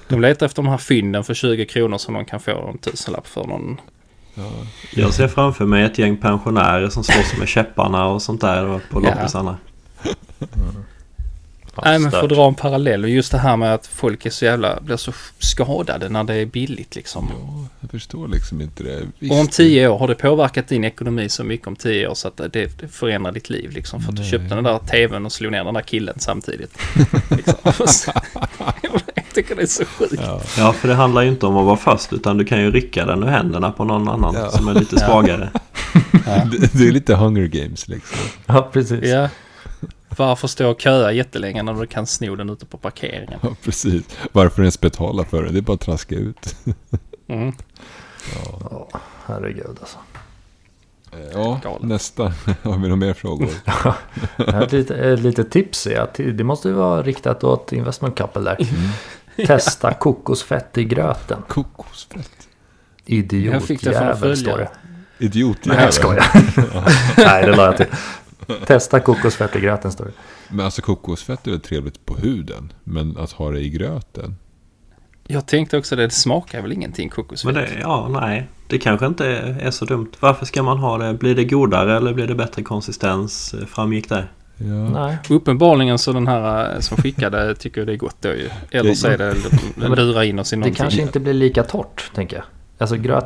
[0.08, 3.26] De letar efter de här fynden för 20 kronor som de kan få en tusenlapp
[3.26, 3.80] för någon.
[4.34, 4.50] Ja.
[4.94, 9.02] Jag ser framför mig ett gäng pensionärer som slåss med käpparna och sånt där på
[9.04, 9.56] Ja.
[11.84, 14.30] Nej men för att dra en parallell och just det här med att folk är
[14.30, 17.28] så jävla, blir så skadade när det är billigt liksom.
[17.38, 19.02] ja, jag förstår liksom inte det.
[19.18, 22.14] Visst, Och om tio år, har det påverkat din ekonomi så mycket om tio år
[22.14, 24.00] så att det, det förändrar ditt liv liksom?
[24.02, 24.30] För att du Nej.
[24.30, 26.78] köpte den där tvn och slog ner den där killen samtidigt.
[27.30, 27.54] liksom.
[29.14, 30.22] Jag tycker det är så sjukt.
[30.24, 30.40] Ja.
[30.58, 33.04] Ja, för det handlar ju inte om att vara först utan du kan ju rycka
[33.06, 34.50] den ur händerna på någon annan Ja.
[34.50, 35.50] som är lite svagare.
[36.50, 38.18] Det, det är lite Hunger Games liksom.
[38.46, 39.04] Ja, precis.
[39.04, 39.28] Ja.
[40.16, 43.38] Varför stå och köa jättelänge när du kan sno den ute på parkeringen?
[43.42, 44.04] Ja, precis.
[44.32, 45.50] Varför ens betala för det?
[45.52, 46.56] Det är bara att traska ut.
[47.28, 47.52] Mm.
[48.70, 48.88] Ja,
[49.26, 49.98] herregud alltså.
[51.32, 51.82] Ja, Galet.
[51.82, 52.22] nästa.
[52.62, 53.48] Har vi några mer frågor?
[54.62, 58.42] Ett litet, ett litet tips är att det måste ju vara riktat åt investment couple
[58.42, 58.56] där.
[58.60, 59.46] Mm.
[59.46, 61.42] Testa kokosfett i gröten.
[61.48, 62.48] Kokosfett.
[63.04, 64.68] Jag fick det från en Idiotjävel står följare.
[65.18, 65.24] det.
[65.24, 65.58] Idiot.
[65.64, 66.26] Nej jag skojar.
[67.16, 67.86] Nej det la jag till.
[68.66, 70.10] Testa kokosfett i gröten står det.
[70.48, 72.72] Men alltså kokosfett är väl trevligt på huden.
[72.84, 74.36] Men att ha det i gröten.
[75.28, 77.54] Jag tänkte också det, det smakar väl ingenting kokosfett?
[77.54, 78.46] Men det, ja, nej.
[78.68, 79.26] Det kanske inte
[79.60, 80.10] är så dumt.
[80.20, 81.14] Varför ska man ha det?
[81.14, 83.54] Blir det godare eller blir det bättre konsistens?
[83.54, 84.24] eh, Framgick det?
[84.58, 84.64] Ja.
[84.88, 85.16] Nej.
[85.30, 88.48] Uppenbarligen så den här eh, som skickade tycker det är gott då ju.
[88.70, 89.34] Eller så är det
[89.96, 90.74] lura in oss i Det någonting.
[90.82, 92.44] kanske inte blir lika torrt tänker jag.
[92.78, 93.24] Alltså gröt,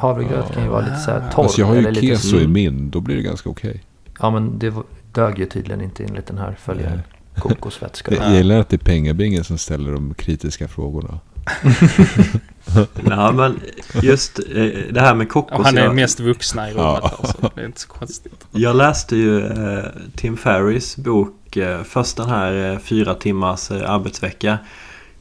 [0.00, 1.42] havregröt kan ju vara lite så här torr.
[1.42, 2.90] Alltså jag har ju lite- keso i min.
[2.90, 3.84] Då blir det ganska okej.
[4.20, 4.74] Ja men det
[5.12, 7.02] dög ju tydligen inte enligt den här följaren.
[7.38, 11.18] Kokosfett ska det Jag gillar att det är pengabingen som ställer de kritiska frågorna.
[13.06, 13.60] Ja, men
[14.02, 15.58] just eh, det här med kokos.
[15.58, 17.18] Och han är jag, mest vuxna i rummet Ja.
[17.22, 18.46] här, så det är inte så konstigt.
[18.50, 19.84] jag läste ju eh,
[20.16, 21.56] Tim Ferris bok.
[21.56, 24.58] Eh, först den här eh, fyra timmars eh, arbetsvecka.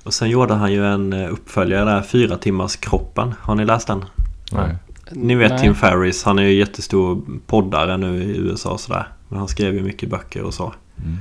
[0.03, 3.33] Och sen gjorde han ju en eh, uppföljare där, fyra timmars kroppen.
[3.41, 4.05] Har ni läst den?
[4.51, 4.75] Nej.
[5.11, 5.59] Ni vet Nej.
[5.59, 9.07] Tim Ferris, han är ju jättestor poddare nu i USA och sådär.
[9.29, 10.73] Men han skrev ju mycket böcker och så.
[10.97, 11.17] Mm.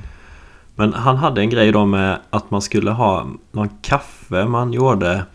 [0.75, 5.25] Men han hade en grej då med att man skulle ha någon kaffe man gjorde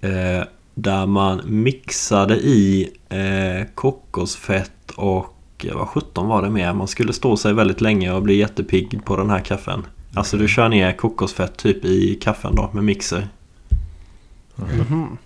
[0.00, 0.42] eh,
[0.74, 6.72] där man mixade i eh, kokosfett och eh, vad sjutton var det mer?
[6.72, 9.86] Man skulle stå sig väldigt länge och bli jättepigg på den här kaffen.
[10.14, 13.28] Alltså du kör ner kokosfett typ i kaffen då med mixer.
[14.56, 15.18] Mhm.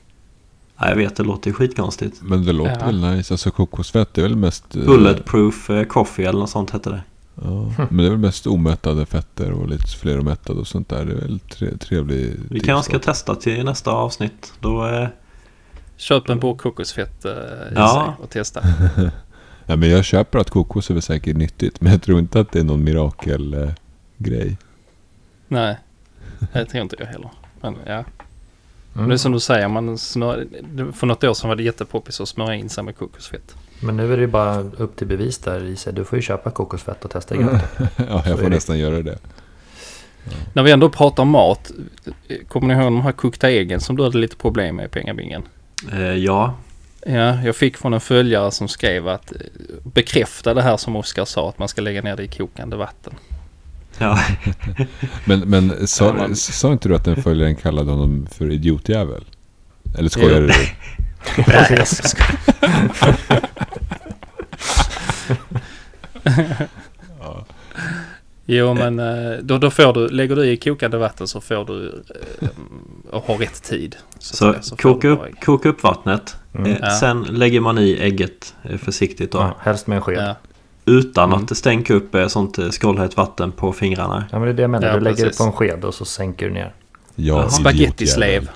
[0.83, 2.21] Ja, jag vet, det låter skitkonstigt.
[2.23, 2.87] Men det låter Ja.
[2.87, 3.35] väl nice.
[3.35, 4.77] Alltså kokosfett är väl mest...
[4.77, 7.03] eh, Bulletproof eh, coffee eller något sånt hette det.
[7.35, 11.05] Ja, men det är väl mest omättade fetter och lite fleromättade och sånt där.
[11.05, 14.53] Det är väl tre, trevlig Vi kanske ska testa till nästa avsnitt.
[14.61, 15.09] Då, eh,
[15.97, 17.35] Köp en burk kokosfett eh, i
[17.75, 18.15] Ja.
[18.17, 18.61] sig och testa.
[19.67, 21.81] Ja, men jag köper att kokos är väl säkert nyttigt.
[21.81, 24.59] Men jag tror inte att det är någon mirakelgrej.
[25.49, 25.79] Nej,
[26.53, 27.31] det tror inte jag heller.
[27.61, 28.05] Men ja,
[28.97, 29.09] Mm.
[29.09, 30.47] det är som du säger, man smör,
[30.93, 33.57] för något år sedan var det jättepoppis att smörja in sig med kokosfett.
[33.81, 35.93] Men nu är det ju bara upp till bevis där i sig.
[35.93, 37.61] Du får ju köpa kokosfett och testa i gröten.
[37.97, 38.49] ja, jag får det.
[38.49, 39.19] nästan göra det.
[40.53, 41.73] När vi ändå pratar om mat,
[42.49, 45.43] kommer ni ihåg de här kokta äggen som du hade lite problem med i pengabingen?
[45.93, 46.55] eh, ja,
[47.07, 49.39] Ja, jag fick från en följare som skrev att eh,
[49.83, 53.15] bekräfta det här som Oskar sa, att man ska lägga ner det i kokande vatten.
[54.03, 54.19] Ja.
[55.25, 59.25] Men, men sa, Ja, sa inte du att den följaren kallade honom för idiotjävel?
[59.99, 60.53] Eller skojar du?
[61.45, 62.15] Precis.
[68.47, 72.03] Jo, men eh, då, då får du, lägger du i kokande vatten så får du
[72.41, 72.49] eh,
[73.11, 73.97] och ha rätt tid.
[74.19, 76.37] Så, säga, får koka, upp, koka upp vattnet.
[76.55, 76.71] Mm.
[76.71, 76.91] Eh, Ja.
[76.91, 79.39] Sen lägger man i ägget försiktigt då.
[79.39, 80.19] Ja, helst med en sked.
[80.19, 80.37] Ja.
[80.85, 81.43] Ja, Utan Mm.
[81.43, 84.25] att det stänker upp eh, sånt eh, skållhett vatten på fingrarna.
[84.33, 84.89] men det är det jag menar.
[84.89, 85.39] Ja, du lägger precis.
[85.39, 86.75] det på en sked och så sänker du ner.
[87.15, 88.49] Ja, Spagettislev.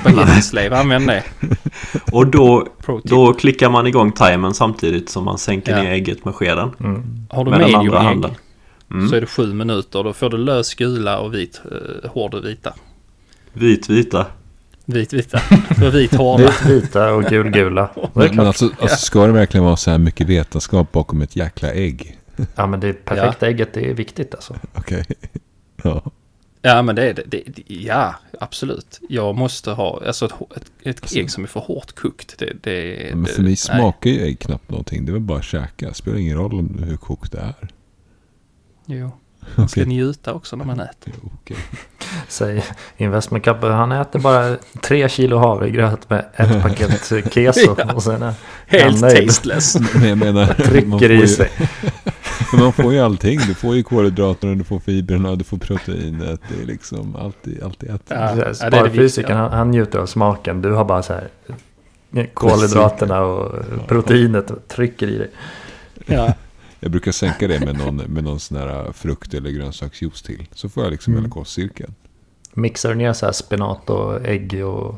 [0.00, 1.22] Spagettislev, använd det.
[2.12, 2.66] Och då,
[3.04, 5.82] då klickar man igång timern samtidigt som man sänker Ja.
[5.82, 6.70] ner ägget med skeden.
[6.80, 7.02] Mm.
[7.30, 8.30] Har du med medium andra ägg handen.
[8.90, 9.08] Mm.
[9.08, 10.02] så är det sju minuter.
[10.04, 11.60] Då får du lös gula och vit,
[12.04, 12.34] eh, hård.
[12.34, 12.74] Vit vita.
[13.52, 14.26] Vit vita.
[14.86, 16.44] För vit hårda.
[16.44, 17.90] Vit vita och gul gula.
[17.94, 21.22] Det är Men, men alltså, alltså, ska det verkligen vara så här mycket vetenskap bakom
[21.22, 22.18] ett jäkla ägg?
[22.54, 24.56] Ja men det perfekta ägget det är viktigt alltså.
[24.74, 25.04] Okej.
[25.82, 26.02] Ja.
[26.62, 27.62] Ja men det är det, det.
[27.66, 29.00] Ja, absolut.
[29.08, 32.38] Jag måste ha alltså ett, ett, ett ägg som är för hårt kokt.
[32.38, 33.56] Det, det, Men det, för mig nej.
[33.56, 35.04] smakar ju ägg knappt någonting.
[35.04, 35.88] Det är väl bara att käka.
[35.88, 37.68] Det spelar ingen roll om hur kokt det är.
[38.86, 39.10] Jo.
[39.54, 39.88] Man ska Okej.
[39.88, 41.12] njuta också när man äter.
[41.22, 41.56] Jo, okej.
[42.28, 42.64] Säg
[42.96, 47.74] investment couple, han äter bara tre kilo havregröt med ett paket keso.
[47.78, 47.92] Ja.
[47.92, 48.34] Och sen är
[48.66, 49.76] Helt tasteless.
[49.94, 50.46] Men jag menar...
[50.46, 51.50] man får Trycker i sig.
[52.52, 53.40] Men man får ju allting.
[53.46, 56.40] Du får ju kolhydraterna, du får fibrerna, du får proteinet.
[56.48, 58.02] Det är liksom alltid, alltid ett.
[58.08, 60.62] Ja, Sparfysikern han, han njuter av smaken.
[60.62, 61.28] Du har bara så här
[62.34, 63.52] kolhydraterna och
[63.88, 65.30] proteinet och trycker i dig.
[66.06, 66.34] Ja.
[66.84, 70.46] Jag brukar sänka det med någon, med någon sån här frukt eller grönsaksjuice till.
[70.54, 71.24] Så får jag liksom Mm.
[71.24, 71.94] hela kostcirkeln.
[72.54, 74.94] Mixar du ner så här spenat och ägg och...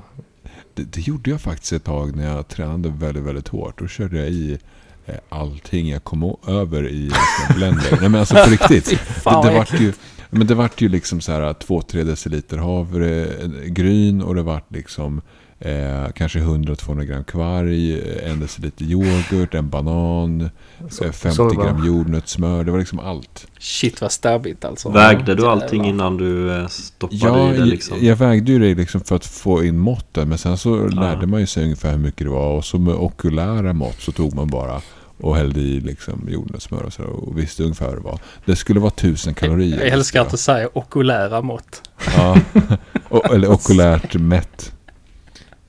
[0.75, 3.79] Det, det gjorde jag faktiskt ett tag när jag tränade väldigt, väldigt hårt.
[3.79, 4.59] Då körde jag i
[5.07, 7.11] eh, allting jag kom över i
[7.49, 7.99] en blender.
[8.01, 8.89] Nej men alltså på riktigt.
[8.99, 9.93] Fan, det, det vart ju,
[10.31, 15.21] men det vart ju liksom så här 2-3 deciliter havregryn och det vart liksom
[15.61, 18.01] eh, kanske 100-200 gram kvarg,
[18.31, 20.51] en deciliter yoghurt, en banan,
[20.91, 22.65] Så, eh, 50 så bara- gram jordnötssmör.
[22.65, 23.47] Det var liksom allt.
[23.59, 24.89] Shit vad stabbigt alltså.
[24.91, 25.89] Vägde du allting Jävlar.
[25.95, 27.97] innan du eh, stoppade Ja, i det liksom?
[27.97, 30.29] jag, jag vägde ju det liksom för att få in måtten.
[30.29, 32.57] Men sen så lärde man ju sig ungefär hur mycket det var.
[32.57, 34.81] Och så med okulära mått så tog man bara
[35.21, 38.19] och hällde i liksom jordnötssmör och så och visste ungefär vad det var.
[38.45, 39.79] Det skulle vara tusen kalorier.
[39.79, 41.83] Jag älskar att du säger okulära mått.
[42.17, 42.37] Ja,
[43.35, 44.73] eller okulärt mätt.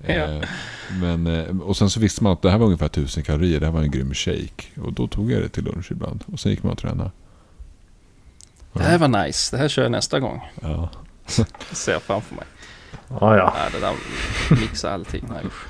[0.08, 0.26] Ja.
[0.26, 0.42] Eh,
[1.02, 3.60] Men, eh, och sen så visste man att det här var ungefär 1000 kalorier.
[3.60, 4.64] Det här var en grym shake.
[4.82, 6.24] Och då tog jag det till lunch ibland.
[6.34, 7.12] Och sen gick man och tränade.
[8.74, 9.56] Det här var nice.
[9.56, 10.42] Det här kör jag nästa gång.
[10.62, 10.90] Ja.
[11.70, 12.46] Det ser jag framför mig.
[13.08, 13.54] Ja, ja.
[13.58, 13.94] Ja, det där
[14.62, 15.24] mixa allting.
[15.34, 15.66] Nej, usch.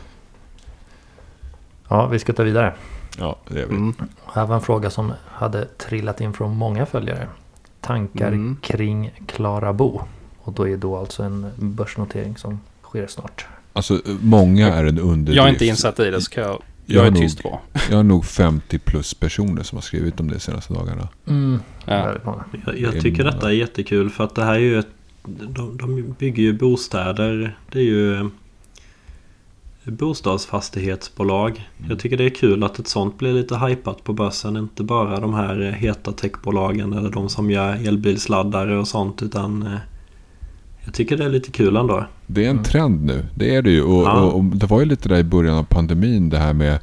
[1.89, 2.73] ja, vi ska ta vidare.
[3.19, 3.75] ja, det är vi.
[3.75, 3.93] Mm.
[4.33, 7.27] Här var en fråga som hade trillat in från många följare.
[7.81, 8.57] Tankar Mm.
[8.61, 10.01] kring Klara Bo.
[10.39, 13.45] Och då är då alltså en börsnotering som sker snart.
[13.78, 15.38] Alltså, många är en underdrift.
[15.38, 16.61] Jag är inte insatt i det så kan jag...
[16.89, 17.59] Jag Jag är nog- tyst på.
[17.89, 21.07] Jag har nog 50 plus personer som har skrivit om det de senaste dagarna.
[21.86, 22.05] Ja.
[22.05, 22.43] Väldigt många.
[22.65, 23.36] Jag, Det jag är tycker många.
[23.36, 24.88] detta är jättekul för att det här är ju ett...
[25.49, 27.57] De, de bygger ju bostäder.
[27.71, 28.28] Det är ju eh,
[29.84, 31.69] bostadsfastighetsbolag.
[31.89, 34.57] Jag tycker det är kul att ett sånt blir lite hypat på börsen.
[34.57, 39.61] Inte bara de här eh, heta techbolagen eller de som gör elbilsladdare och sånt utan
[39.67, 39.73] eh,
[40.88, 42.05] jag tycker det är lite kul ändå.
[42.27, 43.25] Det är en trend nu.
[43.35, 43.83] Det är det ju.
[43.83, 44.21] Och, Ja.
[44.21, 46.79] och, och det var ju lite där i början av pandemin det här med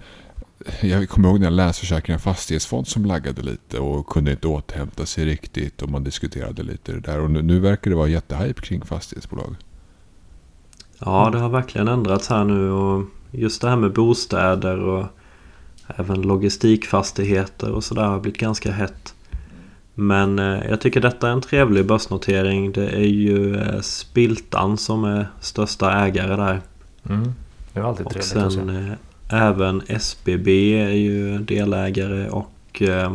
[0.83, 5.83] jag kommer ihåg när Länsförsäkringar Fastighetsfond som laggade lite och kunde inte återhämta sig riktigt
[5.83, 7.21] och man diskuterade lite det där.
[7.21, 9.57] Och nu, nu verkar det vara jättehype kring fastighetsbolag.
[10.99, 15.07] Ja, det har verkligen ändrats här nu och just det här med bostäder och
[15.97, 19.14] även logistikfastigheter och sådär har blivit ganska hett.
[19.95, 22.73] Men eh, jag tycker detta är en trevlig börsnotering.
[22.73, 26.61] Det är ju eh, Spiltan som är största ägare där.
[27.09, 27.33] Mm.
[27.73, 28.59] Det är alltid Och trevligt att se.
[28.59, 28.69] sen
[29.31, 30.49] eh, även SBB
[30.81, 33.13] är ju delägare och eh,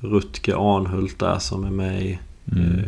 [0.00, 2.18] Rutger Arnhult där som är med i
[2.52, 2.78] Mm.
[2.78, 2.84] eh,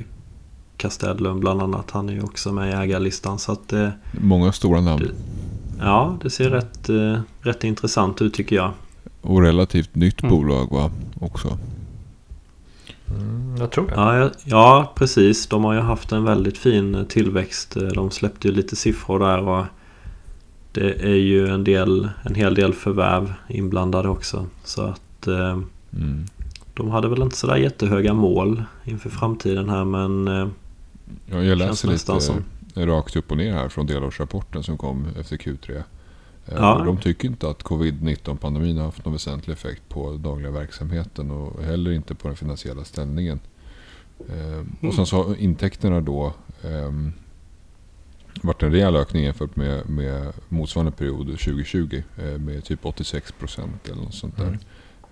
[0.76, 1.90] Castellum bland annat.
[1.90, 3.38] Han är ju också med i ägarlistan.
[3.38, 3.88] Så att eh,
[4.20, 5.02] Många stora namn.
[5.02, 5.14] Det-
[5.84, 8.70] Ja, det ser rätt, eh, rätt intressant ut tycker jag.
[9.22, 10.30] Och relativt nytt Mm.
[10.34, 10.90] bolag va?
[11.20, 11.58] Också.
[13.10, 13.94] Mm, jag tror det.
[13.94, 15.46] Ja, ja, precis.
[15.46, 17.76] De har ju haft en väldigt fin tillväxt.
[17.94, 19.64] De släppte ju lite siffror där och
[20.72, 24.46] det är ju en, del, en hel del förvärv inblandade också.
[24.64, 25.58] Så att eh,
[25.96, 26.24] Mm.
[26.74, 30.48] de hade väl inte sådär jättehöga mål inför framtiden här men eh,
[31.26, 32.44] Ja, jag läser lite som-
[32.74, 35.82] rakt upp och ner här från delårsrapporten som kom efter Q3.
[36.50, 36.82] Eh, Ja.
[36.84, 41.90] De tycker inte att covid-19-pandemin har haft någon väsentlig effekt på dagliga verksamheten och heller
[41.90, 43.40] inte på den finansiella ställningen.
[44.28, 46.92] Eh, Och sen så har intäkterna då eh,
[48.42, 53.88] varit en rejäl ökning jämfört med, med motsvarande period 2020 eh, med typ 86 procent
[53.88, 54.58] eller något sånt där Mm.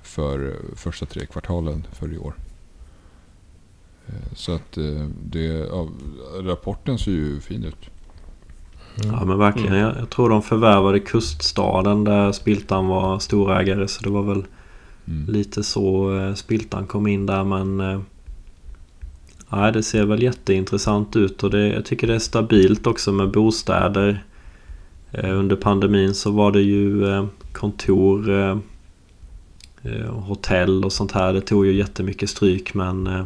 [0.02, 2.34] för första tre kvartalen för i år.
[4.36, 4.72] Så att
[5.24, 5.88] det, ja,
[6.40, 7.90] rapporten ser ju fin ut.
[9.04, 9.14] Mm.
[9.14, 9.74] ja men verkligen.
[9.76, 14.44] Jag, jag tror de förvärvade kuststaden där Spiltan var storägare så det var väl
[15.08, 15.26] Mm.
[15.32, 18.00] lite så eh, Spiltan kom in där men eh,
[19.50, 23.30] Nej det ser väl jätteintressant ut och det, jag tycker det är stabilt också med
[23.30, 24.24] bostäder.
[25.12, 28.58] Eh, under pandemin så var det ju eh, kontor, eh,
[29.82, 31.32] eh, hotell och sånt här.
[31.32, 33.24] Det tog ju jättemycket stryk men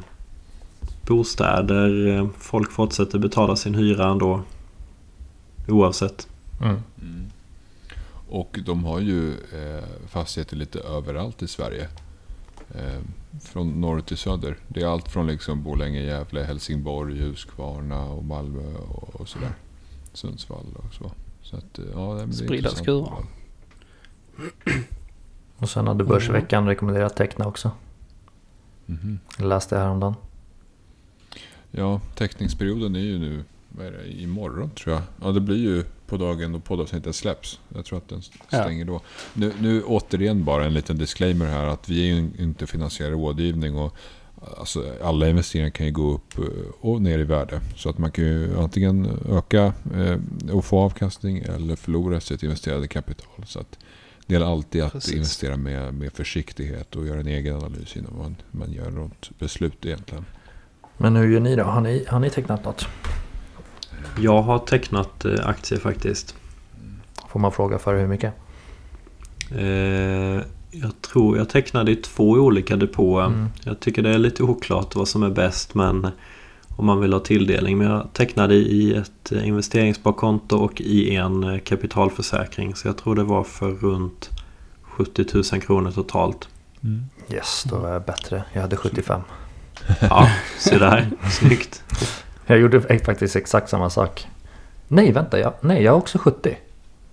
[1.07, 4.41] bostäder, folk fortsätter betala sin hyra ändå.
[5.69, 6.29] Oavsett.
[6.61, 6.81] Mm.
[8.29, 11.89] Och de har ju eh, fastigheter lite överallt i Sverige.
[12.75, 13.01] Eh,
[13.41, 14.57] från norr till söder.
[14.69, 19.53] Det är allt från liksom Borlänge, Gävle, Helsingborg, Huskvarna och Malmö och, och sådär.
[20.13, 21.13] Sundsvall och så.
[21.43, 23.25] så att, eh, ja, det är Spridda skurar.
[25.57, 27.71] Och sen hade Börsveckan rekommenderat Teckna också.
[28.87, 29.19] Mhm.
[29.39, 30.15] Jag läste häromdagen.
[31.71, 33.45] Ja, teckningsperioden är ju nu
[33.77, 35.03] vad är det, imorgon tror jag.
[35.23, 37.61] Ja, det blir ju på dagen då poddavsnittet släpps.
[37.75, 38.63] Jag tror att den Ja.
[38.63, 39.01] stänger då.
[39.35, 43.77] Nu, nu återigen bara en liten disclaimer här att vi är ju inte finansierad rådgivning
[43.79, 43.97] och
[44.59, 46.45] alltså, alla investeringar kan ju gå upp eh,
[46.81, 47.61] och ner i värde.
[47.77, 50.19] Så att man kan ju antingen öka eh,
[50.55, 53.47] och få avkastning eller förlora sitt investerade kapital.
[53.47, 53.79] Så att
[54.27, 55.13] det gäller alltid att Precis.
[55.15, 59.87] investera med, med försiktighet och göra en egen analys innan man, man gör något beslut
[59.87, 60.25] egentligen.
[60.97, 61.63] Men hur gör ni då?
[61.65, 62.87] Har ni, har ni tecknat något?
[64.19, 66.35] Jag har tecknat eh, aktier faktiskt.
[67.29, 68.35] Får man fråga för hur mycket?
[69.51, 73.27] Eh, jag tror jag tecknade i två olika depåer.
[73.27, 73.49] Mm.
[73.65, 76.11] Jag tycker det är lite oklart vad som är bäst men
[76.77, 77.79] om man vill ha tilldelning.
[77.79, 82.75] Men jag tecknade i ett eh, investeringssparkonto och i en eh, kapitalförsäkring.
[82.75, 84.31] Så jag tror det var för runt
[84.83, 86.49] 70 000 kronor totalt.
[87.31, 88.45] Yes, då var jag bättre.
[88.53, 89.21] Jag hade 75.
[90.01, 90.29] Ja,
[90.59, 91.11] så där.
[91.31, 91.83] Snyggt.
[92.53, 94.27] Jag gjorde faktiskt exakt samma sak.
[94.89, 95.39] Nej, vänta.
[95.39, 96.57] Jag, nej, jag har också 70.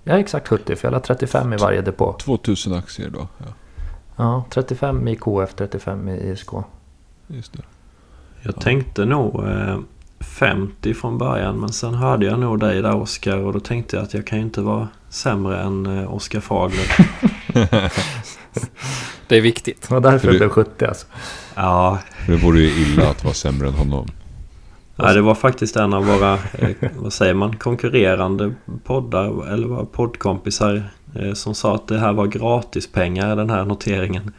[0.03, 2.13] Jag är exakt 70 för jag har 35 i varje depå.
[2.13, 3.27] 2000 aktier då.
[3.37, 3.45] Ja,
[4.15, 6.49] Ja, 35 i KF, 35 i ISK.
[7.27, 7.63] just det.
[8.41, 9.77] Jag tänkte nog eh,
[10.19, 14.03] 50 från början men sen hörde jag nog dig där Oskar och då tänkte jag
[14.03, 16.85] att jag kan ju inte vara sämre än eh, Oskar Fagler.
[19.27, 19.81] Det är viktigt.
[19.87, 21.07] Det var därför För det du- blev 70 alltså.
[21.55, 24.07] Ja, det vore ju illa att vara sämre än honom.
[25.03, 29.85] Nej, det var faktiskt en av våra, eh, vad säger man, konkurrerande poddar eller var
[29.85, 30.83] poddkompisar
[31.15, 34.31] eh, som sa att det här var gratispengar den här noteringen.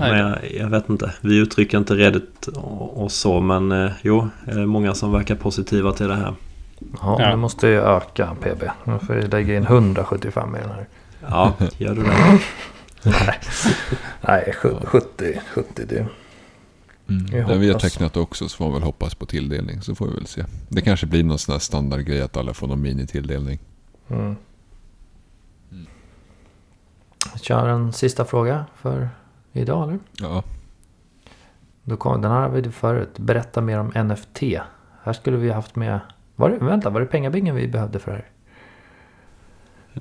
[0.00, 0.10] Nej.
[0.12, 4.56] Men jag, jag vet inte, vi uttrycker inte Reddit och, så men eh, jo, eh,
[4.56, 6.34] många som verkar positiva till det här.
[7.00, 7.30] Ja, Ja.
[7.30, 8.62] nu måste jag öka PB.
[8.84, 10.86] Nu får jag lägga in 175 i den här.
[11.30, 12.40] Ja, gör du det?
[14.20, 16.06] Nej, sju- 70, 70 det.
[17.08, 17.38] Mm.
[17.38, 19.82] Jag Den vi har tecknat också så får man väl hoppas på tilldelning.
[19.82, 20.44] Så får vi väl se.
[20.68, 23.58] Det kanske blir någon sån här standardgrej att alla får någon minitilldelning.
[24.08, 24.36] Mm.
[27.40, 29.08] Kör en sista fråga för
[29.52, 29.98] idag eller?
[30.20, 30.42] Ja,
[31.82, 33.18] Då kom, den här har vi förut.
[33.18, 34.42] Berätta mer om NFT.
[35.02, 36.00] Här skulle vi haft med...
[36.36, 38.30] Var det, vänta, var det pengabingen vi behövde för det här?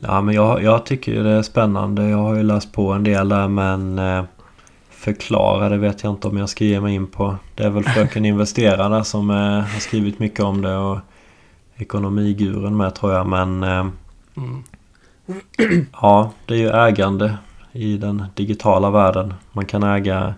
[0.01, 2.09] Ja, men jag, jag tycker det är spännande.
[2.09, 4.23] Jag har ju läst på en del där men eh,
[5.05, 7.35] förklara det vet jag inte om jag ska ge mig in på.
[7.55, 10.99] Det är väl Fröken Investerare som eh, har skrivit mycket om det och
[11.77, 13.87] Ekonomiguren med tror jag men eh,
[14.37, 14.63] Mm.
[16.01, 17.37] ja, det är ju ägande
[17.71, 19.33] i den digitala världen.
[19.51, 20.33] Man kan äga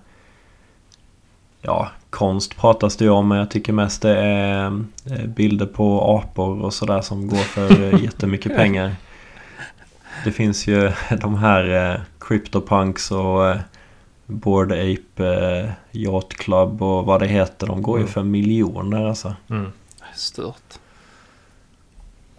[1.61, 4.65] Ja, konst pratas det ju om men jag tycker mest det är
[5.05, 8.95] eh, bilder på apor och sådär som går för jättemycket pengar.
[10.23, 10.91] Det finns ju
[11.21, 13.55] de här eh, CryptoPunks och
[14.29, 17.67] Bored Ape eh, Yacht Club och vad det heter.
[17.67, 18.13] De går ju Mm.
[18.13, 19.35] för miljoner alltså.
[20.15, 20.79] Stört.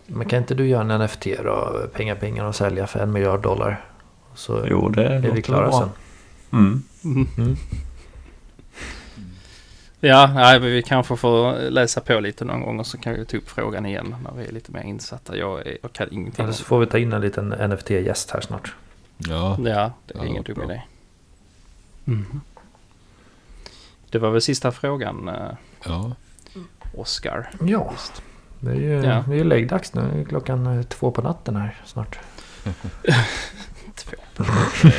[0.06, 1.72] Men kan inte du göra en NFT då?
[1.94, 3.84] Pengabingen och sälja för en miljard dollar?
[4.34, 5.78] Så Jo, det är vi klara bra.
[5.80, 5.88] sen.
[6.60, 6.82] Mm.
[7.04, 7.56] Mm.
[10.00, 13.24] Ja, nej, men vi kanske får läsa på lite någon gång och så kan vi
[13.24, 15.36] ta upp frågan igen när vi är lite mer insatta.
[15.36, 16.42] Jag, är, jag kan ingenting.
[16.44, 18.74] Eller så får vi ta in en liten NFT-gäst här snart.
[19.18, 19.56] ja.
[19.64, 20.82] Ja, det är Ja, ingen dum idé.
[22.08, 22.40] Mhm.
[24.10, 25.34] Det var väl sista frågan, eh,
[25.84, 26.12] ja.
[26.96, 27.50] Oscar.
[27.60, 28.22] Ja, Visst.
[28.60, 29.24] det är ju, Ja.
[29.28, 30.10] det är ju läggdags nu.
[30.14, 32.18] Det är klockan eh, två på natten här snart.
[33.94, 34.16] Två.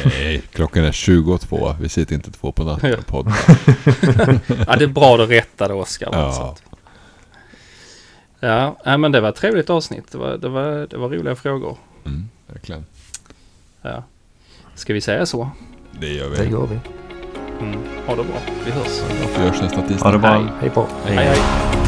[0.05, 1.75] Nej, klockan är 22.
[1.81, 3.33] Vi sitter inte två på natten och poddar.
[4.67, 6.09] Ja, det är bra du rättade Oscar.
[6.11, 6.57] Ja.
[8.85, 10.11] Ja, men det var ett trevligt avsnitt.
[10.11, 11.77] Det var, det var, det var roliga frågor.
[12.05, 12.85] Mm, verkligen.
[13.81, 14.03] Ja.
[14.75, 15.49] Ska vi säga så?
[15.99, 16.49] Det gör Det vi.
[16.49, 16.79] går vi.
[17.61, 17.79] Mm.
[18.07, 18.35] Ha det bra.
[18.65, 19.01] Vi hörs.
[19.37, 20.05] Vi hörs nästa tisdag.
[20.05, 20.29] Ha det bra.
[20.29, 20.45] Hej.
[20.61, 20.87] Hej på.
[21.05, 21.15] hej.
[21.15, 21.78] hej.